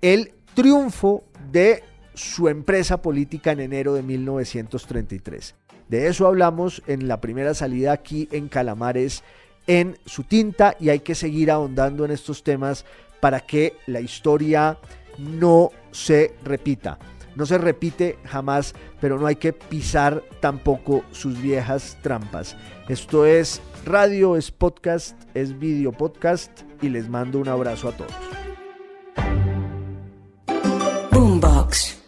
el 0.00 0.34
triunfo 0.54 1.24
de 1.50 1.82
su 2.14 2.48
empresa 2.48 3.00
política 3.00 3.52
en 3.52 3.60
enero 3.60 3.94
de 3.94 4.02
1933. 4.02 5.54
De 5.88 6.08
eso 6.08 6.26
hablamos 6.26 6.82
en 6.86 7.08
la 7.08 7.20
primera 7.20 7.54
salida 7.54 7.92
aquí 7.92 8.28
en 8.32 8.48
Calamares 8.48 9.22
en 9.66 9.96
su 10.06 10.24
tinta 10.24 10.76
y 10.80 10.88
hay 10.88 11.00
que 11.00 11.14
seguir 11.14 11.50
ahondando 11.50 12.04
en 12.04 12.10
estos 12.10 12.42
temas 12.42 12.84
para 13.20 13.40
que 13.40 13.76
la 13.86 14.00
historia 14.00 14.78
no 15.18 15.70
se 15.90 16.34
repita. 16.44 16.98
No 17.34 17.46
se 17.46 17.56
repite 17.56 18.18
jamás, 18.24 18.74
pero 19.00 19.18
no 19.18 19.26
hay 19.26 19.36
que 19.36 19.52
pisar 19.52 20.22
tampoco 20.40 21.02
sus 21.12 21.40
viejas 21.40 21.96
trampas. 22.02 22.56
Esto 22.88 23.24
es 23.24 23.62
radio, 23.86 24.36
es 24.36 24.50
podcast, 24.50 25.18
es 25.34 25.58
video 25.58 25.92
podcast 25.92 26.50
y 26.82 26.90
les 26.90 27.08
mando 27.08 27.38
un 27.38 27.48
abrazo 27.48 27.88
a 27.88 27.92
todos. 27.92 28.12
Boombox. 31.72 32.01